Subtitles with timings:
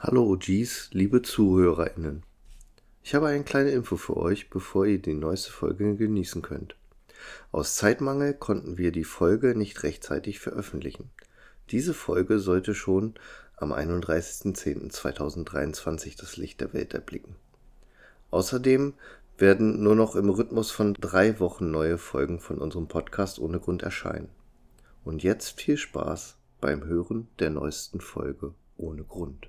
[0.00, 2.22] Hallo OGs, liebe ZuhörerInnen.
[3.02, 6.76] Ich habe eine kleine Info für euch, bevor ihr die neueste Folge genießen könnt.
[7.50, 11.10] Aus Zeitmangel konnten wir die Folge nicht rechtzeitig veröffentlichen.
[11.70, 13.14] Diese Folge sollte schon
[13.56, 17.34] am 31.10.2023 das Licht der Welt erblicken.
[18.30, 18.94] Außerdem
[19.36, 23.82] werden nur noch im Rhythmus von drei Wochen neue Folgen von unserem Podcast ohne Grund
[23.82, 24.28] erscheinen.
[25.04, 29.48] Und jetzt viel Spaß beim Hören der neuesten Folge ohne Grund.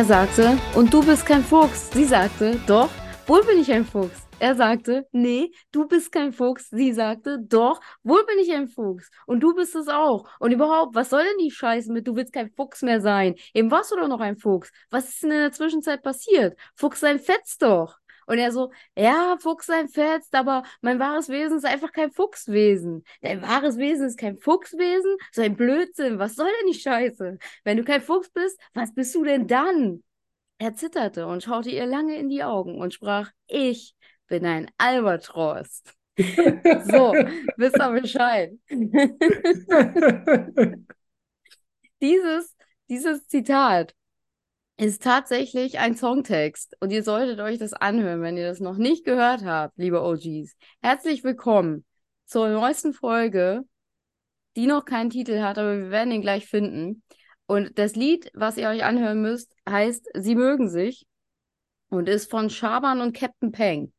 [0.00, 1.90] Er sagte, und du bist kein Fuchs.
[1.90, 2.88] Sie sagte, doch,
[3.26, 4.26] wohl bin ich ein Fuchs.
[4.38, 6.70] Er sagte, nee, du bist kein Fuchs.
[6.70, 9.10] Sie sagte, doch, wohl bin ich ein Fuchs.
[9.26, 10.24] Und du bist es auch.
[10.38, 13.34] Und überhaupt, was soll denn die Scheiße mit, du willst kein Fuchs mehr sein?
[13.52, 14.72] Eben warst du doch noch ein Fuchs.
[14.88, 16.58] Was ist denn in der Zwischenzeit passiert?
[16.74, 17.99] Fuchs sein fetzt doch.
[18.30, 23.02] Und er so, ja, Fuchs sein fetzt, aber mein wahres Wesen ist einfach kein Fuchswesen.
[23.22, 25.16] Dein wahres Wesen ist kein Fuchswesen?
[25.32, 26.20] So ein Blödsinn.
[26.20, 27.38] Was soll denn die Scheiße?
[27.64, 30.04] Wenn du kein Fuchs bist, was bist du denn dann?
[30.58, 33.96] Er zitterte und schaute ihr lange in die Augen und sprach, ich
[34.28, 35.82] bin ein Albatros.
[36.16, 36.22] so,
[37.56, 38.52] wisst ihr Bescheid.
[42.00, 42.56] dieses,
[42.88, 43.96] dieses Zitat
[44.80, 49.04] ist tatsächlich ein Songtext und ihr solltet euch das anhören, wenn ihr das noch nicht
[49.04, 50.56] gehört habt, liebe OGs.
[50.80, 51.84] Herzlich willkommen
[52.24, 53.60] zur neuesten Folge,
[54.56, 57.02] die noch keinen Titel hat, aber wir werden ihn gleich finden.
[57.44, 61.06] Und das Lied, was ihr euch anhören müsst, heißt Sie mögen sich
[61.90, 63.92] und ist von Schaban und Captain Peng.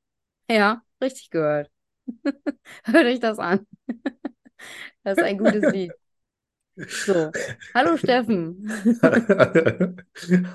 [0.49, 1.69] Ja, richtig gehört.
[2.85, 3.67] Hört euch das an.
[5.03, 5.91] das ist ein gutes Lied.
[6.77, 7.31] So,
[7.73, 8.67] hallo Steffen.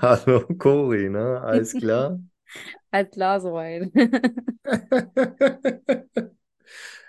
[0.00, 1.40] Hallo Cori, ne?
[1.42, 2.18] Alles klar?
[2.90, 3.90] Alles klar soweit.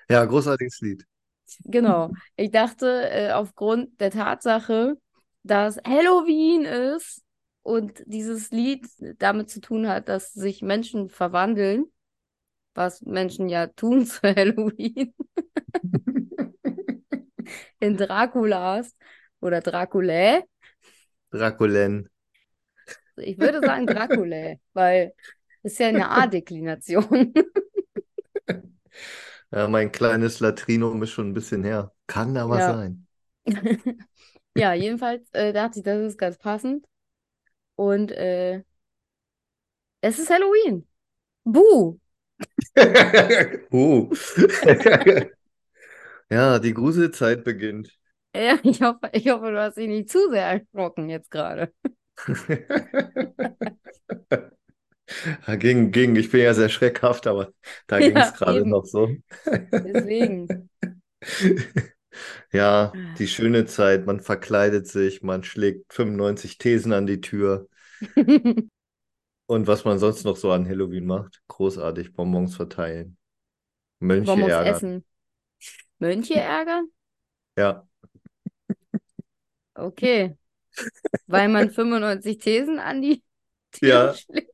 [0.10, 1.06] ja, großartiges Lied.
[1.64, 2.12] Genau.
[2.36, 4.98] Ich dachte, äh, aufgrund der Tatsache,
[5.44, 7.24] dass Halloween ist
[7.64, 8.86] und dieses Lied
[9.20, 11.86] damit zu tun hat, dass sich Menschen verwandeln,
[12.74, 15.14] was Menschen ja tun zu Halloween.
[17.80, 18.96] In Draculas
[19.40, 20.44] oder Draculae.
[21.32, 22.10] Draculen.
[23.18, 25.14] Ich würde sagen Draculae, weil
[25.64, 27.34] es ist ja eine A-Deklination.
[29.52, 31.94] ja, mein kleines Latrinum ist schon ein bisschen her.
[32.06, 32.74] Kann aber ja.
[32.74, 33.08] sein.
[34.56, 36.86] ja, jedenfalls äh, dachte ich, das ist ganz passend.
[37.76, 38.64] Und äh,
[40.02, 40.88] es ist Halloween.
[41.44, 42.00] Buh!
[43.72, 44.10] uh.
[46.30, 47.98] Ja, die Gruselzeit beginnt.
[48.36, 51.72] Ja, ich hoffe, ich hoffe, du hast dich nicht zu sehr erschrocken jetzt gerade.
[55.60, 56.16] ging, ging.
[56.16, 57.52] Ich bin ja sehr schreckhaft, aber
[57.88, 59.10] da ging es gerade noch so.
[59.46, 60.70] Deswegen.
[62.52, 64.06] ja, die schöne Zeit.
[64.06, 67.68] Man verkleidet sich, man schlägt 95 Thesen an die Tür.
[69.48, 71.42] Und was man sonst noch so an Halloween macht.
[71.48, 73.18] Großartig Bonbons verteilen.
[74.00, 74.76] Mönche Bonbons ärgern.
[74.76, 75.06] essen.
[76.00, 76.90] Mönche ärgern?
[77.58, 77.88] Ja.
[79.76, 80.38] Okay.
[81.28, 83.24] Weil man 95 Thesen an die
[83.72, 84.14] Tür Ja.
[84.14, 84.54] schlägt.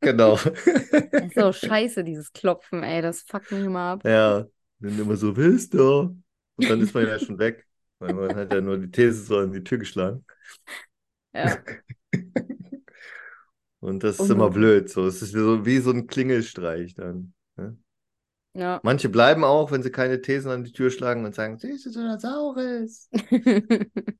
[0.00, 0.36] Genau.
[0.36, 3.02] Das ist so scheiße, dieses Klopfen, ey.
[3.02, 4.04] Das fuckt mich immer ab.
[4.04, 4.46] Ja,
[4.78, 6.16] dann immer so, willst du?
[6.56, 7.66] Und dann ist man ja schon weg.
[7.98, 10.24] Weil man hat ja nur die These so an die Tür geschlagen.
[11.32, 11.62] Ja.
[13.80, 14.36] Und das ist Unmöglich.
[14.36, 14.90] immer blöd.
[14.90, 17.34] So, es ist so wie so ein Klingelstreich dann.
[18.54, 18.82] Ja.
[18.82, 22.18] Manche bleiben auch, wenn sie keine Thesen an die Tür schlagen und sagen, Süßes oder
[22.18, 23.08] Saures.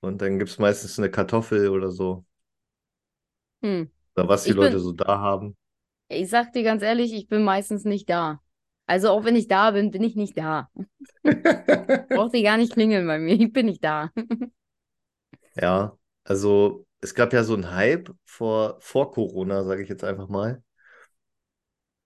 [0.00, 2.24] Und dann gibt es meistens eine Kartoffel oder so.
[3.62, 3.90] hm.
[4.16, 5.54] Oder was die Ich Leute bin- so da haben.
[6.08, 8.40] Ich sag dir ganz ehrlich, ich bin meistens nicht da.
[8.86, 10.70] Also auch wenn ich da bin, bin ich nicht da.
[12.08, 13.34] Braucht ihr gar nicht klingeln bei mir.
[13.40, 14.10] Ich bin nicht da.
[15.54, 20.28] Ja, also es gab ja so einen Hype vor, vor Corona, sage ich jetzt einfach
[20.28, 20.62] mal.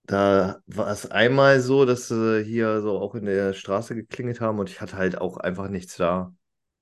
[0.07, 4.57] Da war es einmal so, dass sie hier so auch in der Straße geklingelt haben
[4.57, 6.33] und ich hatte halt auch einfach nichts da.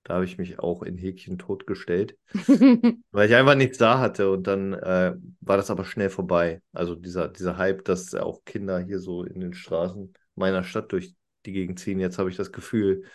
[0.03, 2.15] Da habe ich mich auch in Häkchen totgestellt,
[3.11, 6.61] weil ich einfach nichts da hatte und dann äh, war das aber schnell vorbei.
[6.71, 11.15] Also dieser, dieser Hype, dass auch Kinder hier so in den Straßen meiner Stadt durch
[11.47, 11.99] die Gegend ziehen.
[11.99, 13.05] Jetzt habe ich das Gefühl,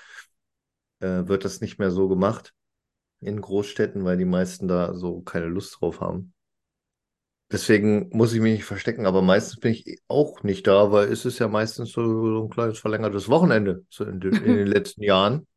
[0.99, 2.53] äh, wird das nicht mehr so gemacht
[3.21, 6.33] in Großstädten, weil die meisten da so keine Lust drauf haben.
[7.53, 11.25] Deswegen muss ich mich nicht verstecken, aber meistens bin ich auch nicht da, weil es
[11.25, 15.03] ist ja meistens so, so ein kleines verlängertes Wochenende so in, den- in den letzten
[15.03, 15.49] Jahren,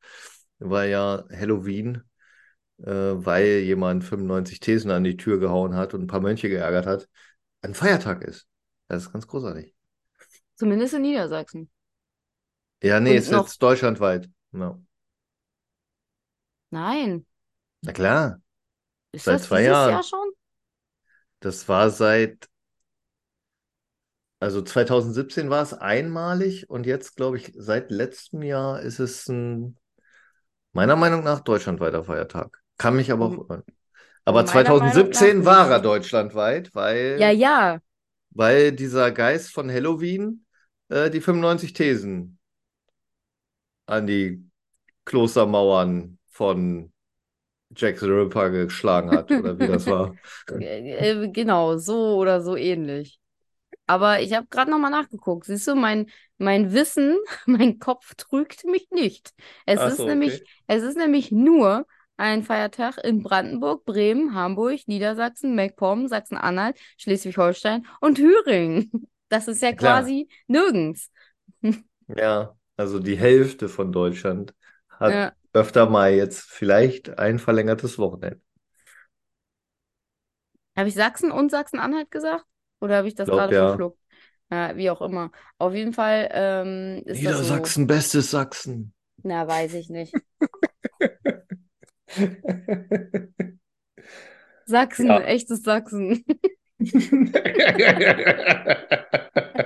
[0.60, 2.04] weil ja Halloween,
[2.80, 6.88] äh, weil jemand 95 Thesen an die Tür gehauen hat und ein paar Mönche geärgert
[6.88, 7.10] hat,
[7.62, 8.48] ein Feiertag ist.
[8.90, 9.76] Das ist ganz großartig.
[10.56, 11.70] Zumindest in Niedersachsen.
[12.84, 14.30] Ja, nee, Und ist jetzt deutschlandweit.
[14.52, 14.80] Ja.
[16.72, 17.26] Nein.
[17.82, 18.42] Na klar,
[19.14, 19.86] Ist Seit das zwei dieses Jahren.
[19.86, 20.33] Jahr schon?
[21.44, 22.48] Das war seit,
[24.40, 29.78] also 2017 war es einmalig und jetzt, glaube ich, seit letztem Jahr ist es ein,
[30.74, 32.62] meiner Meinung nach, deutschlandweiter Feiertag.
[32.78, 33.64] Kann mich aber auch Mhm.
[34.26, 37.80] Aber Meiner Meinung nach 2017 war er deutschlandweit, weil, Ja, ja.
[38.32, 40.46] weil dieser Geist von Halloween
[40.90, 42.40] äh, die 95 Thesen
[43.86, 44.50] an die
[45.06, 46.93] Klostermauern von
[47.76, 50.18] Jack the Ripper geschlagen hat, oder wie das war.
[50.58, 53.20] Äh, Genau, so oder so ähnlich.
[53.88, 55.46] Aber ich habe gerade nochmal nachgeguckt.
[55.46, 59.34] Siehst du, mein, mein Wissen, mein Kopf trügt mich nicht.
[59.66, 60.48] Es Ach ist so, nämlich, okay.
[60.68, 61.86] es ist nämlich nur
[62.18, 68.92] ein Feiertag in Brandenburg, Bremen, Hamburg, Niedersachsen, MacPom, Sachsen-Anhalt, Schleswig-Holstein und Thüringen.
[69.30, 70.04] Das ist ja Klar.
[70.04, 71.10] quasi nirgends.
[72.08, 74.54] Ja, also die Hälfte von Deutschland
[74.90, 75.34] hat Ja.
[75.54, 78.42] Öfter mal jetzt vielleicht ein verlängertes Wochenende.
[80.76, 82.46] Habe ich Sachsen und Sachsen-Anhalt gesagt?
[82.82, 83.68] Oder habe ich das gerade ja.
[83.68, 84.00] verschluckt?
[84.52, 85.32] Ja, wie auch immer.
[85.58, 87.44] Auf jeden Fall ähm, ist das so.
[87.44, 88.94] Niedersachsen, bestes Sachsen.
[89.24, 90.14] Na, weiß ich nicht.
[94.66, 95.20] Sachsen, Ja.
[95.22, 96.24] echtes Sachsen.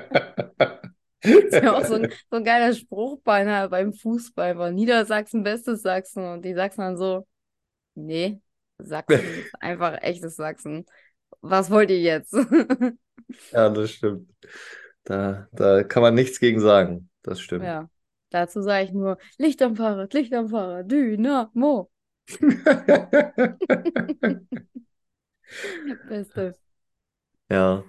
[1.21, 4.57] ist ja auch so ein, so ein geiler Spruch beinahe beim Fußball.
[4.57, 6.23] War Niedersachsen, bestes Sachsen.
[6.25, 7.27] Und die Sachsen dann so,
[7.95, 8.39] nee,
[8.79, 10.85] Sachsen ist einfach echtes Sachsen.
[11.41, 12.33] Was wollt ihr jetzt?
[13.51, 14.29] Ja, das stimmt.
[15.03, 17.09] Da, da kann man nichts gegen sagen.
[17.23, 17.65] Das stimmt.
[17.65, 17.89] Ja,
[18.29, 21.91] dazu sage ich nur Licht am Fahrrad, Licht am Fahrrad, Dynamo.
[26.07, 26.55] Beste.
[27.49, 27.83] Ja,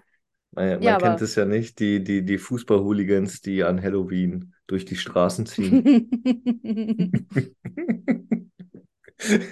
[0.52, 4.84] man, man Ja, kennt es ja nicht, die, die, die Fußball-Hooligans, die an Halloween durch
[4.84, 5.92] die Straßen ziehen.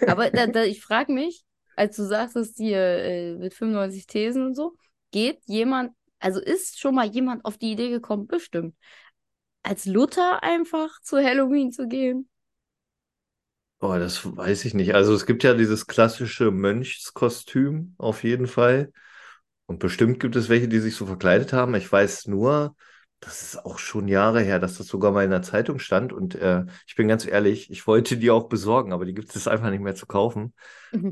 [0.04, 1.44] Aber da, da, ich frage mich,
[1.76, 4.76] als du sagst, dass die äh, mit 95 Thesen und so,
[5.10, 8.74] geht jemand, also ist schon mal jemand auf die Idee gekommen, bestimmt,
[9.62, 12.28] als Luther einfach zu Halloween zu gehen?
[13.80, 14.94] Oh, das weiß ich nicht.
[14.94, 18.92] Also es gibt ja dieses klassische Mönchskostüm auf jeden Fall.
[19.66, 21.74] Und bestimmt gibt es welche, die sich so verkleidet haben.
[21.74, 22.76] Ich weiß nur,
[23.20, 26.12] das ist auch schon Jahre her, dass das sogar mal in der Zeitung stand.
[26.12, 29.48] Und äh, ich bin ganz ehrlich, ich wollte die auch besorgen, aber die gibt es
[29.48, 30.54] einfach nicht mehr zu kaufen.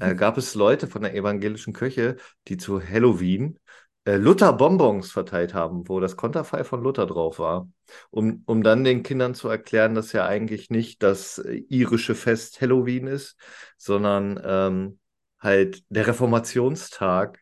[0.01, 2.17] Äh, gab es Leute von der evangelischen Kirche,
[2.49, 3.59] die zu Halloween
[4.05, 7.69] äh, Luther-Bonbons verteilt haben, wo das Konterfei von Luther drauf war,
[8.11, 12.61] um, um dann den Kindern zu erklären, dass ja eigentlich nicht das äh, irische Fest
[12.61, 13.37] Halloween ist,
[13.79, 14.99] sondern ähm,
[15.41, 17.41] halt der Reformationstag,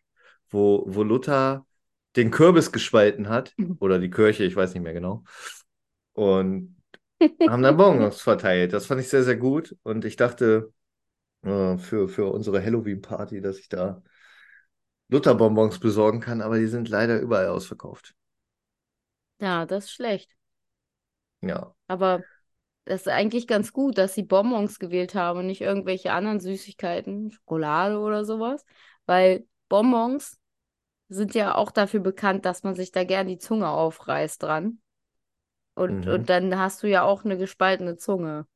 [0.53, 1.67] wo, wo Luther
[2.17, 5.25] den Kürbis gespalten hat, oder die Kirche, ich weiß nicht mehr genau,
[6.13, 6.77] und
[7.49, 8.73] haben dann Bonbons verteilt.
[8.73, 10.73] Das fand ich sehr, sehr gut und ich dachte
[11.43, 14.03] äh, für, für unsere Halloween-Party, dass ich da
[15.09, 18.15] Luther-Bonbons besorgen kann, aber die sind leider überall ausverkauft.
[19.41, 20.31] Ja, das ist schlecht.
[21.43, 21.75] Ja.
[21.89, 22.23] Aber
[22.85, 27.31] das ist eigentlich ganz gut, dass sie Bonbons gewählt haben und nicht irgendwelche anderen Süßigkeiten,
[27.31, 28.65] Schokolade oder sowas.
[29.07, 30.39] Weil Bonbons
[31.13, 34.81] sind ja auch dafür bekannt, dass man sich da gern die Zunge aufreißt dran.
[35.75, 36.09] Und, Mhm.
[36.09, 38.47] und dann hast du ja auch eine gespaltene Zunge.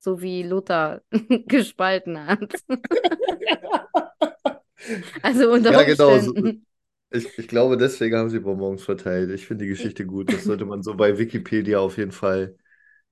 [0.00, 1.02] So wie Luther
[1.48, 2.54] gespalten hat.
[5.22, 6.66] Also unter Ja, genau, Umständen.
[7.10, 9.30] Ich, ich glaube, deswegen haben sie Bonbons verteilt.
[9.30, 10.32] Ich finde die Geschichte gut.
[10.32, 12.56] Das sollte man so bei Wikipedia auf jeden Fall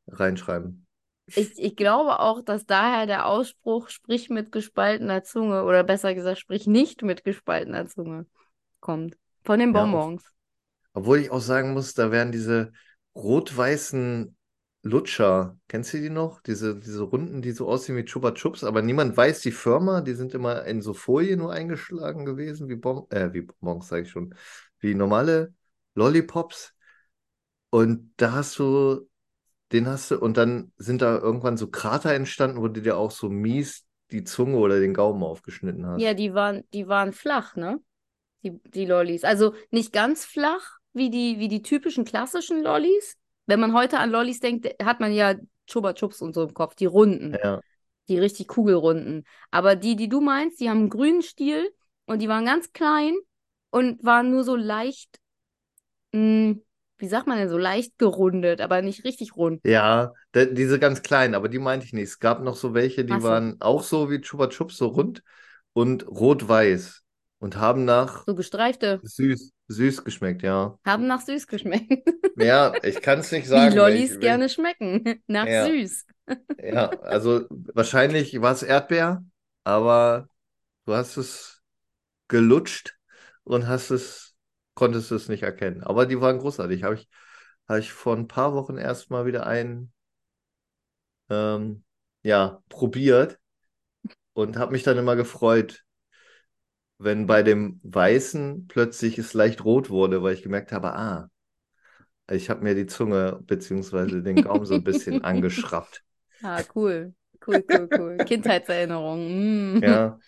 [0.09, 0.87] reinschreiben.
[1.35, 6.39] Ich, ich glaube auch, dass daher der Ausspruch, sprich mit gespaltener Zunge, oder besser gesagt,
[6.39, 8.27] sprich nicht mit gespaltener Zunge,
[8.81, 9.17] kommt.
[9.45, 10.25] Von den Ja, Bonbons.
[10.95, 12.73] Obwohl ich auch sagen muss, da werden diese
[13.15, 14.37] rot-weißen
[14.83, 16.41] Lutscher, kennst du die noch?
[16.43, 20.15] Diese, diese Runden, die so aussehen wie Chupa Chups, aber niemand weiß die Firma, die
[20.15, 24.11] sind immer in so Folie nur eingeschlagen gewesen, wie Bon, äh, wie Bonbons, sage ich
[24.11, 24.35] schon,
[24.81, 25.55] wie normale
[25.95, 26.75] Lollipops.
[27.71, 29.09] Und da hast du,
[29.73, 33.11] den hast du, und dann sind da irgendwann so Krater entstanden, wo du dir auch
[33.13, 36.05] so mies die Zunge oder den Gaumen aufgeschnitten hast.
[36.05, 37.81] Ja, die waren, die waren flach, ne?
[38.43, 39.25] Die, die Lollis.
[39.25, 43.17] Also nicht ganz flach wie die, wie die typischen klassischen Lollis.
[43.47, 45.35] Wenn man heute an Lollis denkt, hat man ja
[45.67, 47.61] Chupa Chups und so im Kopf, die runden, Ja,
[48.09, 49.25] die richtig kugelrunden.
[49.51, 51.71] Aber die, die du meinst, die haben einen grünen Stiel
[52.07, 53.17] und die waren ganz klein
[53.71, 55.21] und waren nur so leicht,
[56.13, 56.57] mh,
[56.99, 59.61] wie sagt man denn, so leicht gerundet, aber nicht richtig rund.
[59.65, 62.05] Ja, diese ganz kleinen, aber die meinte ich nicht.
[62.09, 63.23] Es gab noch so welche, die so.
[63.23, 65.23] waren auch so wie Chupa Chups, so rund
[65.73, 67.03] und rot-weiß
[67.41, 70.79] und haben nach So gestreifte, süß, süß geschmeckt, ja.
[70.85, 71.91] haben nach süß geschmeckt.
[72.35, 73.77] Ja, ich kann es nicht Wie sagen.
[73.77, 75.23] Lollis welch- welch- gerne schmecken.
[75.27, 75.51] Nach Ja.
[75.51, 76.07] süß.
[76.59, 79.25] Ja, also wahrscheinlich war es Erdbeer,
[79.65, 80.29] aber
[80.87, 81.63] du hast es
[82.29, 82.99] gelutscht
[83.45, 84.37] und hast es,
[84.75, 85.83] konntest es nicht erkennen.
[85.85, 86.85] Aber die waren großartig.
[86.85, 87.09] Habe ich,
[87.69, 89.93] habe ich vor ein paar Wochen erst mal wieder einen,
[91.29, 91.85] ähm,
[92.23, 93.39] ja, probiert
[94.35, 95.85] und habe mich dann immer gefreut,
[97.01, 101.31] wenn bei dem Weißen plötzlich es leicht rot wurde, weil ich gemerkt habe, ah,
[102.31, 106.03] ich habe mir die Zunge beziehungsweise den Gaumen so ein bisschen angeschraubt.
[106.43, 107.13] Ah, cool.
[107.47, 108.19] Cool, cool, cool.
[108.27, 109.79] Kindheitserinnerungen.
[109.79, 109.83] Mm.
[109.83, 110.19] Ja.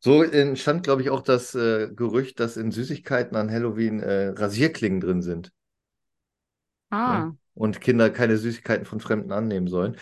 [0.00, 5.00] So entstand, glaube ich, auch das äh, Gerücht, dass in Süßigkeiten an Halloween äh, Rasierklingen
[5.00, 5.52] drin sind.
[6.90, 7.36] Ah, Ne?
[7.54, 9.96] Und Kinder keine Süßigkeiten von Fremden annehmen sollen.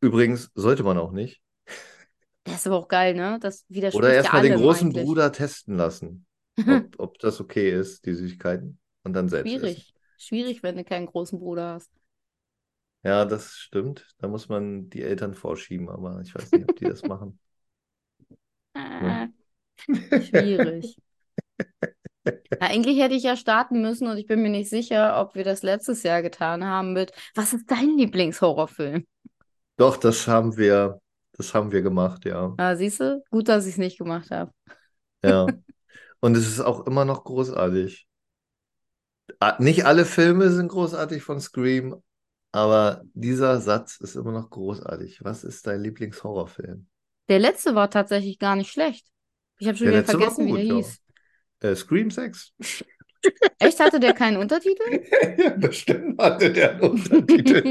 [0.00, 1.40] Übrigens sollte man auch nicht.
[2.44, 3.38] Das ist aber auch geil, ne?
[3.40, 5.04] Das widerspricht Oder ja erstmal den großen eigentlich.
[5.04, 6.26] Bruder testen lassen,
[6.58, 8.78] ob, ob das okay ist, die Süßigkeiten.
[9.02, 9.60] Und dann selbst essen.
[9.60, 9.94] Schwierig.
[10.16, 11.90] Schwierig, wenn du keinen großen Bruder hast.
[13.02, 14.06] Ja, das stimmt.
[14.18, 17.38] Da muss man die Eltern vorschieben, aber ich weiß nicht, ob die das machen.
[18.74, 19.28] Äh,
[20.22, 20.96] schwierig.
[22.26, 25.44] Ja, eigentlich hätte ich ja starten müssen und ich bin mir nicht sicher, ob wir
[25.44, 29.04] das letztes Jahr getan haben mit Was ist dein Lieblingshorrorfilm?
[29.76, 31.00] Doch, das haben wir,
[31.34, 32.58] das haben wir gemacht, ja.
[32.58, 33.22] Ah, siehst du?
[33.30, 34.52] Gut, dass ich es nicht gemacht habe.
[35.24, 35.46] Ja.
[36.20, 38.06] Und es ist auch immer noch großartig.
[39.40, 42.02] Ah, Nicht alle Filme sind großartig von Scream,
[42.52, 45.24] aber dieser Satz ist immer noch großartig.
[45.24, 46.86] Was ist dein Lieblingshorrorfilm?
[47.28, 49.06] Der letzte war tatsächlich gar nicht schlecht.
[49.58, 50.74] Ich habe schon Der wieder vergessen, wie der gut, ja.
[50.76, 51.00] hieß.
[51.60, 52.52] Äh, Scream 6?
[53.58, 54.82] Echt, hatte der keinen Untertitel?
[55.38, 57.62] Ja, bestimmt hatte der einen Untertitel.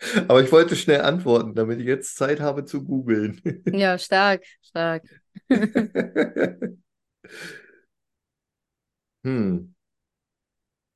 [0.28, 3.40] Aber ich wollte schnell antworten, damit ich jetzt Zeit habe zu googeln.
[3.72, 5.02] Ja, stark, stark.
[9.24, 9.72] Hm.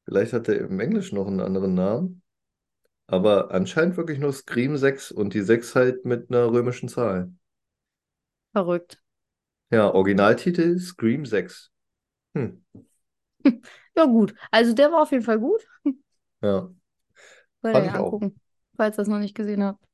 [0.04, 2.23] Vielleicht hat er im Englischen noch einen anderen Namen.
[3.09, 7.32] Aber anscheinend wirklich nur Scream 6 und die 6 halt mit einer römischen Zahl.
[8.54, 9.02] Verrückt.
[9.71, 11.71] Ja, Originaltitel Scream 6.
[12.37, 12.64] Hm.
[13.97, 14.35] Ja, gut.
[14.50, 15.66] Also der war auf jeden Fall gut.
[16.40, 16.71] Ja,
[17.64, 18.21] ihr ich auch.
[18.21, 18.40] angucken,
[18.76, 19.85] falls ihr das noch nicht gesehen habt.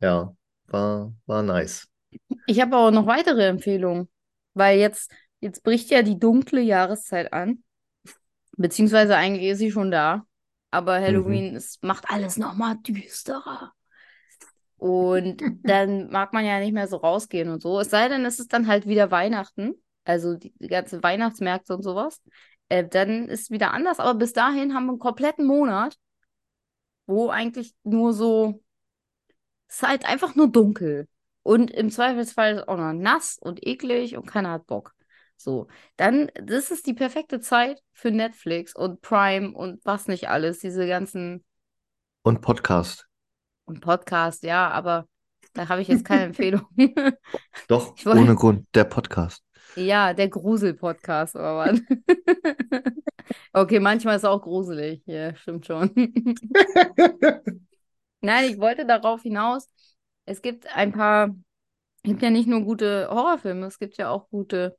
[0.00, 0.34] ja,
[0.66, 1.88] war, war nice.
[2.46, 4.08] Ich habe aber noch weitere Empfehlungen,
[4.54, 7.62] weil jetzt, jetzt bricht ja die dunkle Jahreszeit an.
[8.56, 10.26] Beziehungsweise eigentlich ist sie schon da.
[10.70, 13.72] Aber Halloween es macht alles nochmal düsterer.
[14.76, 17.80] Und dann mag man ja nicht mehr so rausgehen und so.
[17.80, 19.74] Es sei denn, es ist dann halt wieder Weihnachten.
[20.04, 22.20] Also die, die ganzen Weihnachtsmärkte und sowas.
[22.68, 24.00] Äh, dann ist es wieder anders.
[24.00, 25.96] Aber bis dahin haben wir einen kompletten Monat,
[27.06, 28.62] wo eigentlich nur so,
[29.68, 31.08] es ist halt einfach nur dunkel.
[31.42, 34.92] Und im Zweifelsfall ist es auch noch nass und eklig und keiner hat Bock.
[35.36, 35.66] So,
[35.96, 40.86] dann, das ist die perfekte Zeit für Netflix und Prime und was nicht alles, diese
[40.86, 41.44] ganzen
[42.22, 43.08] Und Podcast.
[43.64, 45.08] und Podcasts, ja, aber
[45.54, 46.62] da habe ich jetzt keine Empfehlung.
[47.66, 49.42] Doch, Ich wollte- ohne Grund, der Podcast.
[49.74, 51.80] Ja, der Grusel-Podcast, aber was?
[53.54, 55.02] Okay, manchmal ist er auch gruselig.
[55.06, 55.90] Ja, stimmt schon.
[58.20, 59.68] Nein, ich wollte darauf hinaus.
[60.24, 61.34] Es gibt ein paar,
[61.98, 64.76] es gibt ja nicht nur gute Horrorfilme, es gibt ja auch gute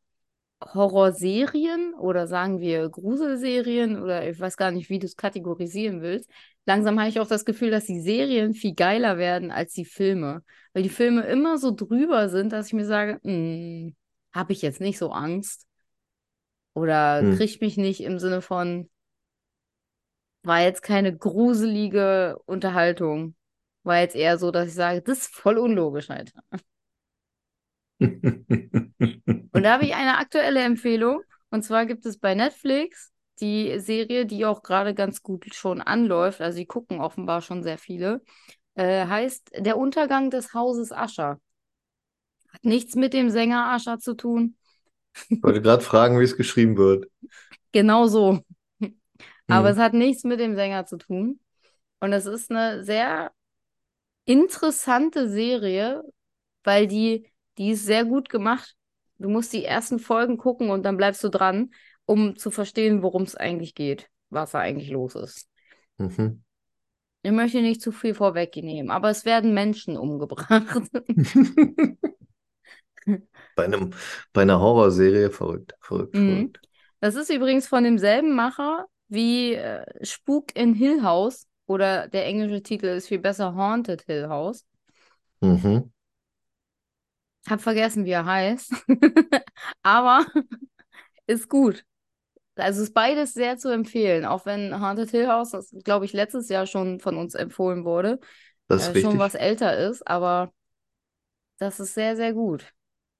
[0.74, 6.30] Horrorserien oder sagen wir Gruselserien oder ich weiß gar nicht, wie du es kategorisieren willst.
[6.66, 10.44] Langsam habe ich auch das Gefühl, dass die Serien viel geiler werden als die Filme,
[10.74, 13.96] weil die Filme immer so drüber sind, dass ich mir sage, hm,
[14.34, 15.68] habe ich jetzt nicht so Angst
[16.74, 17.38] oder Hm.
[17.38, 18.90] kriegt mich nicht im Sinne von,
[20.44, 23.36] war jetzt keine gruselige Unterhaltung.
[23.84, 26.42] War jetzt eher so, dass ich sage, das ist voll unlogisch, Alter.
[28.00, 31.22] Und da habe ich eine aktuelle Empfehlung.
[31.50, 36.42] Und zwar gibt es bei Netflix die Serie, die auch gerade ganz gut schon anläuft.
[36.42, 38.22] Also die gucken offenbar schon sehr viele.
[38.76, 41.40] Äh, heißt Der Untergang des Hauses Ascher.
[42.54, 44.56] Hat nichts mit dem Sänger Ascher zu tun.
[45.30, 47.08] Ich wollte gerade fragen, wie es geschrieben wird.
[47.72, 48.40] Genau so.
[49.48, 49.74] Aber Hm.
[49.74, 51.40] es hat nichts mit dem Sänger zu tun.
[52.00, 53.32] Und es ist eine sehr
[54.26, 56.04] interessante Serie,
[56.64, 58.76] weil die, die ist sehr gut gemacht.
[59.18, 61.72] Du musst die ersten Folgen gucken und dann bleibst du dran,
[62.06, 65.50] um zu verstehen, worum es eigentlich geht, was da eigentlich los ist.
[65.98, 66.44] Mhm.
[67.22, 70.90] Ich möchte nicht zu viel vorwegnehmen, aber es werden Menschen umgebracht.
[73.56, 73.92] Bei einem,
[74.34, 76.26] bei einer Horrorserie verrückt, verrückt, Mhm.
[76.26, 76.62] verrückt.
[77.02, 82.64] Das ist übrigens von demselben Macher wie äh, Spuk in Hill House oder der englische
[82.64, 84.66] Titel ist viel besser Haunted Hill House.
[85.42, 85.92] Mhm.
[87.50, 88.74] Hab vergessen, wie er heißt.
[89.84, 90.26] Aber
[91.28, 91.86] ist gut.
[92.56, 96.50] Also ist beides sehr zu empfehlen, auch wenn Haunted Hill House, das glaube ich letztes
[96.50, 98.20] Jahr schon von uns empfohlen wurde,
[98.68, 100.54] Das äh, schon was älter ist, aber
[101.58, 102.74] das ist sehr, sehr gut.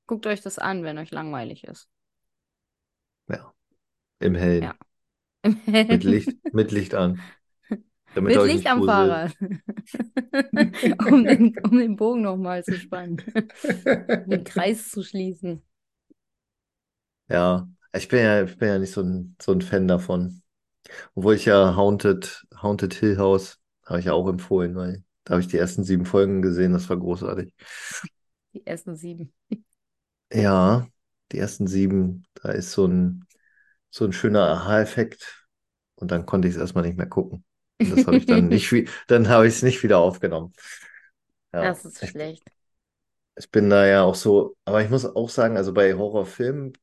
[0.08, 1.90] Guckt euch das an, wenn euch langweilig ist.
[3.28, 3.54] Ja,
[4.20, 4.74] im Ja.
[4.74, 4.80] Hellen.
[5.88, 7.24] Mit Licht, mit Licht an,
[8.14, 8.84] damit Mit Licht am.
[8.84, 9.36] Fahrrad.
[11.12, 13.22] Um den, um den Bogen nochmal zu spannen.
[14.26, 15.64] Um den Kreis zu schließen.
[17.30, 20.42] Ja, ich bin ja, ich bin ja nicht so ein, so ein Fan davon.
[21.16, 25.42] Obwohl ich ja Haunted, Haunted Hill House habe ich ja auch empfohlen, weil da habe
[25.42, 27.54] ich die ersten sieben Folgen gesehen, das war großartig.
[28.54, 29.34] Die ersten sieben.
[30.34, 30.88] Ja,
[31.32, 33.26] die ersten sieben, da ist so ein,
[33.92, 35.48] so ein schöner Aha-Effekt
[35.96, 37.46] und dann konnte ich es erstmal nicht mehr gucken.
[37.84, 38.72] Und das habe ich dann nicht,
[39.08, 40.54] dann habe ich es nicht wieder aufgenommen.
[41.54, 42.52] Ja, Das ist ich, schlecht.
[43.36, 46.74] ich bin da ja auch so, aber ich muss auch sagen, also bei Horrorfilmen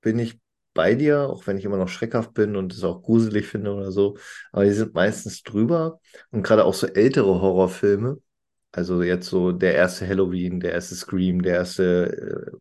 [0.00, 0.38] bin ich
[0.74, 3.92] bei dir, auch wenn ich immer noch schreckhaft bin und es auch gruselig finde oder
[3.92, 4.16] so.
[4.52, 6.00] Aber die sind meistens drüber.
[6.30, 8.18] Und gerade auch so ältere Horrorfilme,
[8.76, 12.58] also jetzt so der erste Halloween, der erste Scream, der erste, äh,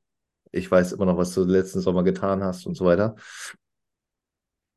[0.60, 3.16] ich weiß immer noch, was du letzten Sommer getan hast und so weiter.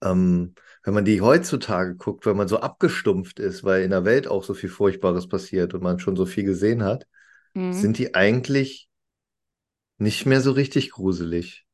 [0.02, 0.54] Ähm,
[0.84, 4.44] wenn man die heutzutage guckt, wenn man so abgestumpft ist, weil in der Welt auch
[4.44, 7.06] so viel Furchtbares passiert und man schon so viel gesehen hat,
[7.54, 7.72] Mhm.
[7.82, 8.88] sind die eigentlich
[9.98, 11.64] nicht mehr so richtig gruselig.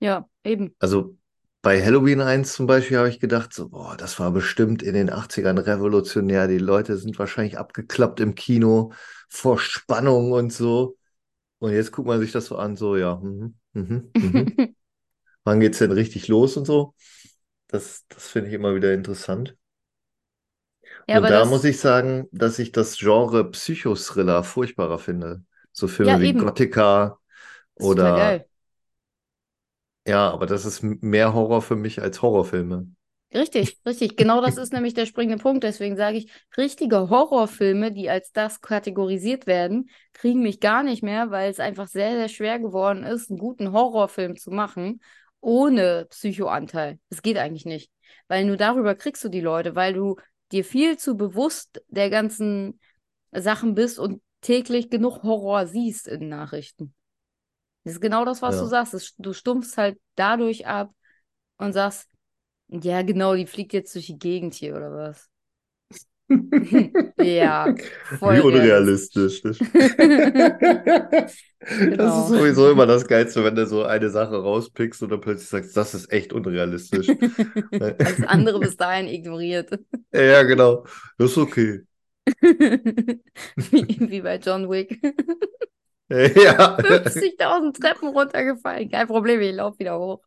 [0.00, 0.74] Ja, eben.
[0.78, 1.16] Also
[1.62, 5.10] bei Halloween 1 zum Beispiel habe ich gedacht, so, boah, das war bestimmt in den
[5.10, 6.48] 80ern revolutionär.
[6.48, 8.92] Die Leute sind wahrscheinlich abgeklappt im Kino
[9.28, 10.96] vor Spannung und so.
[11.58, 14.56] Und jetzt guckt man sich das so an, so, ja, mhm, mhm, mhm.
[15.44, 16.94] Wann geht's denn richtig los und so?
[17.68, 19.56] Das, das finde ich immer wieder interessant.
[21.06, 25.42] Ja, Und da muss ich sagen, dass ich das Genre Psychothriller furchtbarer finde.
[25.72, 26.40] So ja, Filme wie eben.
[26.44, 27.18] Gothica
[27.74, 28.44] oder.
[30.10, 32.88] Ja, aber das ist mehr Horror für mich als Horrorfilme.
[33.32, 34.16] Richtig, richtig.
[34.16, 35.62] Genau das ist nämlich der springende Punkt.
[35.62, 41.30] Deswegen sage ich, richtige Horrorfilme, die als das kategorisiert werden, kriegen mich gar nicht mehr,
[41.30, 45.00] weil es einfach sehr, sehr schwer geworden ist, einen guten Horrorfilm zu machen,
[45.40, 46.98] ohne Psychoanteil.
[47.08, 47.92] Es geht eigentlich nicht.
[48.26, 50.16] Weil nur darüber kriegst du die Leute, weil du
[50.50, 52.80] dir viel zu bewusst der ganzen
[53.30, 56.94] Sachen bist und täglich genug Horror siehst in Nachrichten.
[57.84, 58.66] Das ist genau das, was du Ja.
[58.66, 58.94] sagst.
[58.94, 60.92] Es, du stumpfst halt dadurch ab
[61.58, 62.10] und sagst,
[62.68, 65.30] ja, genau, die fliegt jetzt durch die Gegend hier oder was?
[67.18, 67.74] Ja,
[68.18, 69.42] voll Wie realistisch.
[69.42, 69.64] unrealistisch.
[71.96, 72.28] Das ist Genau.
[72.28, 75.94] sowieso immer das Geilste, wenn du so eine Sache rauspickst und dann plötzlich sagst, das
[75.94, 77.16] ist echt unrealistisch.
[78.02, 79.70] Alles andere bis dahin ignoriert.
[80.12, 80.84] Ja, genau.
[81.18, 81.84] Das ist okay.
[83.70, 85.00] Wie, wie bei John Wick.
[86.34, 86.76] Ja.
[86.82, 88.90] 50.000 Treppen runtergefallen.
[88.90, 90.22] Kein Problem, ich laufe wieder hoch.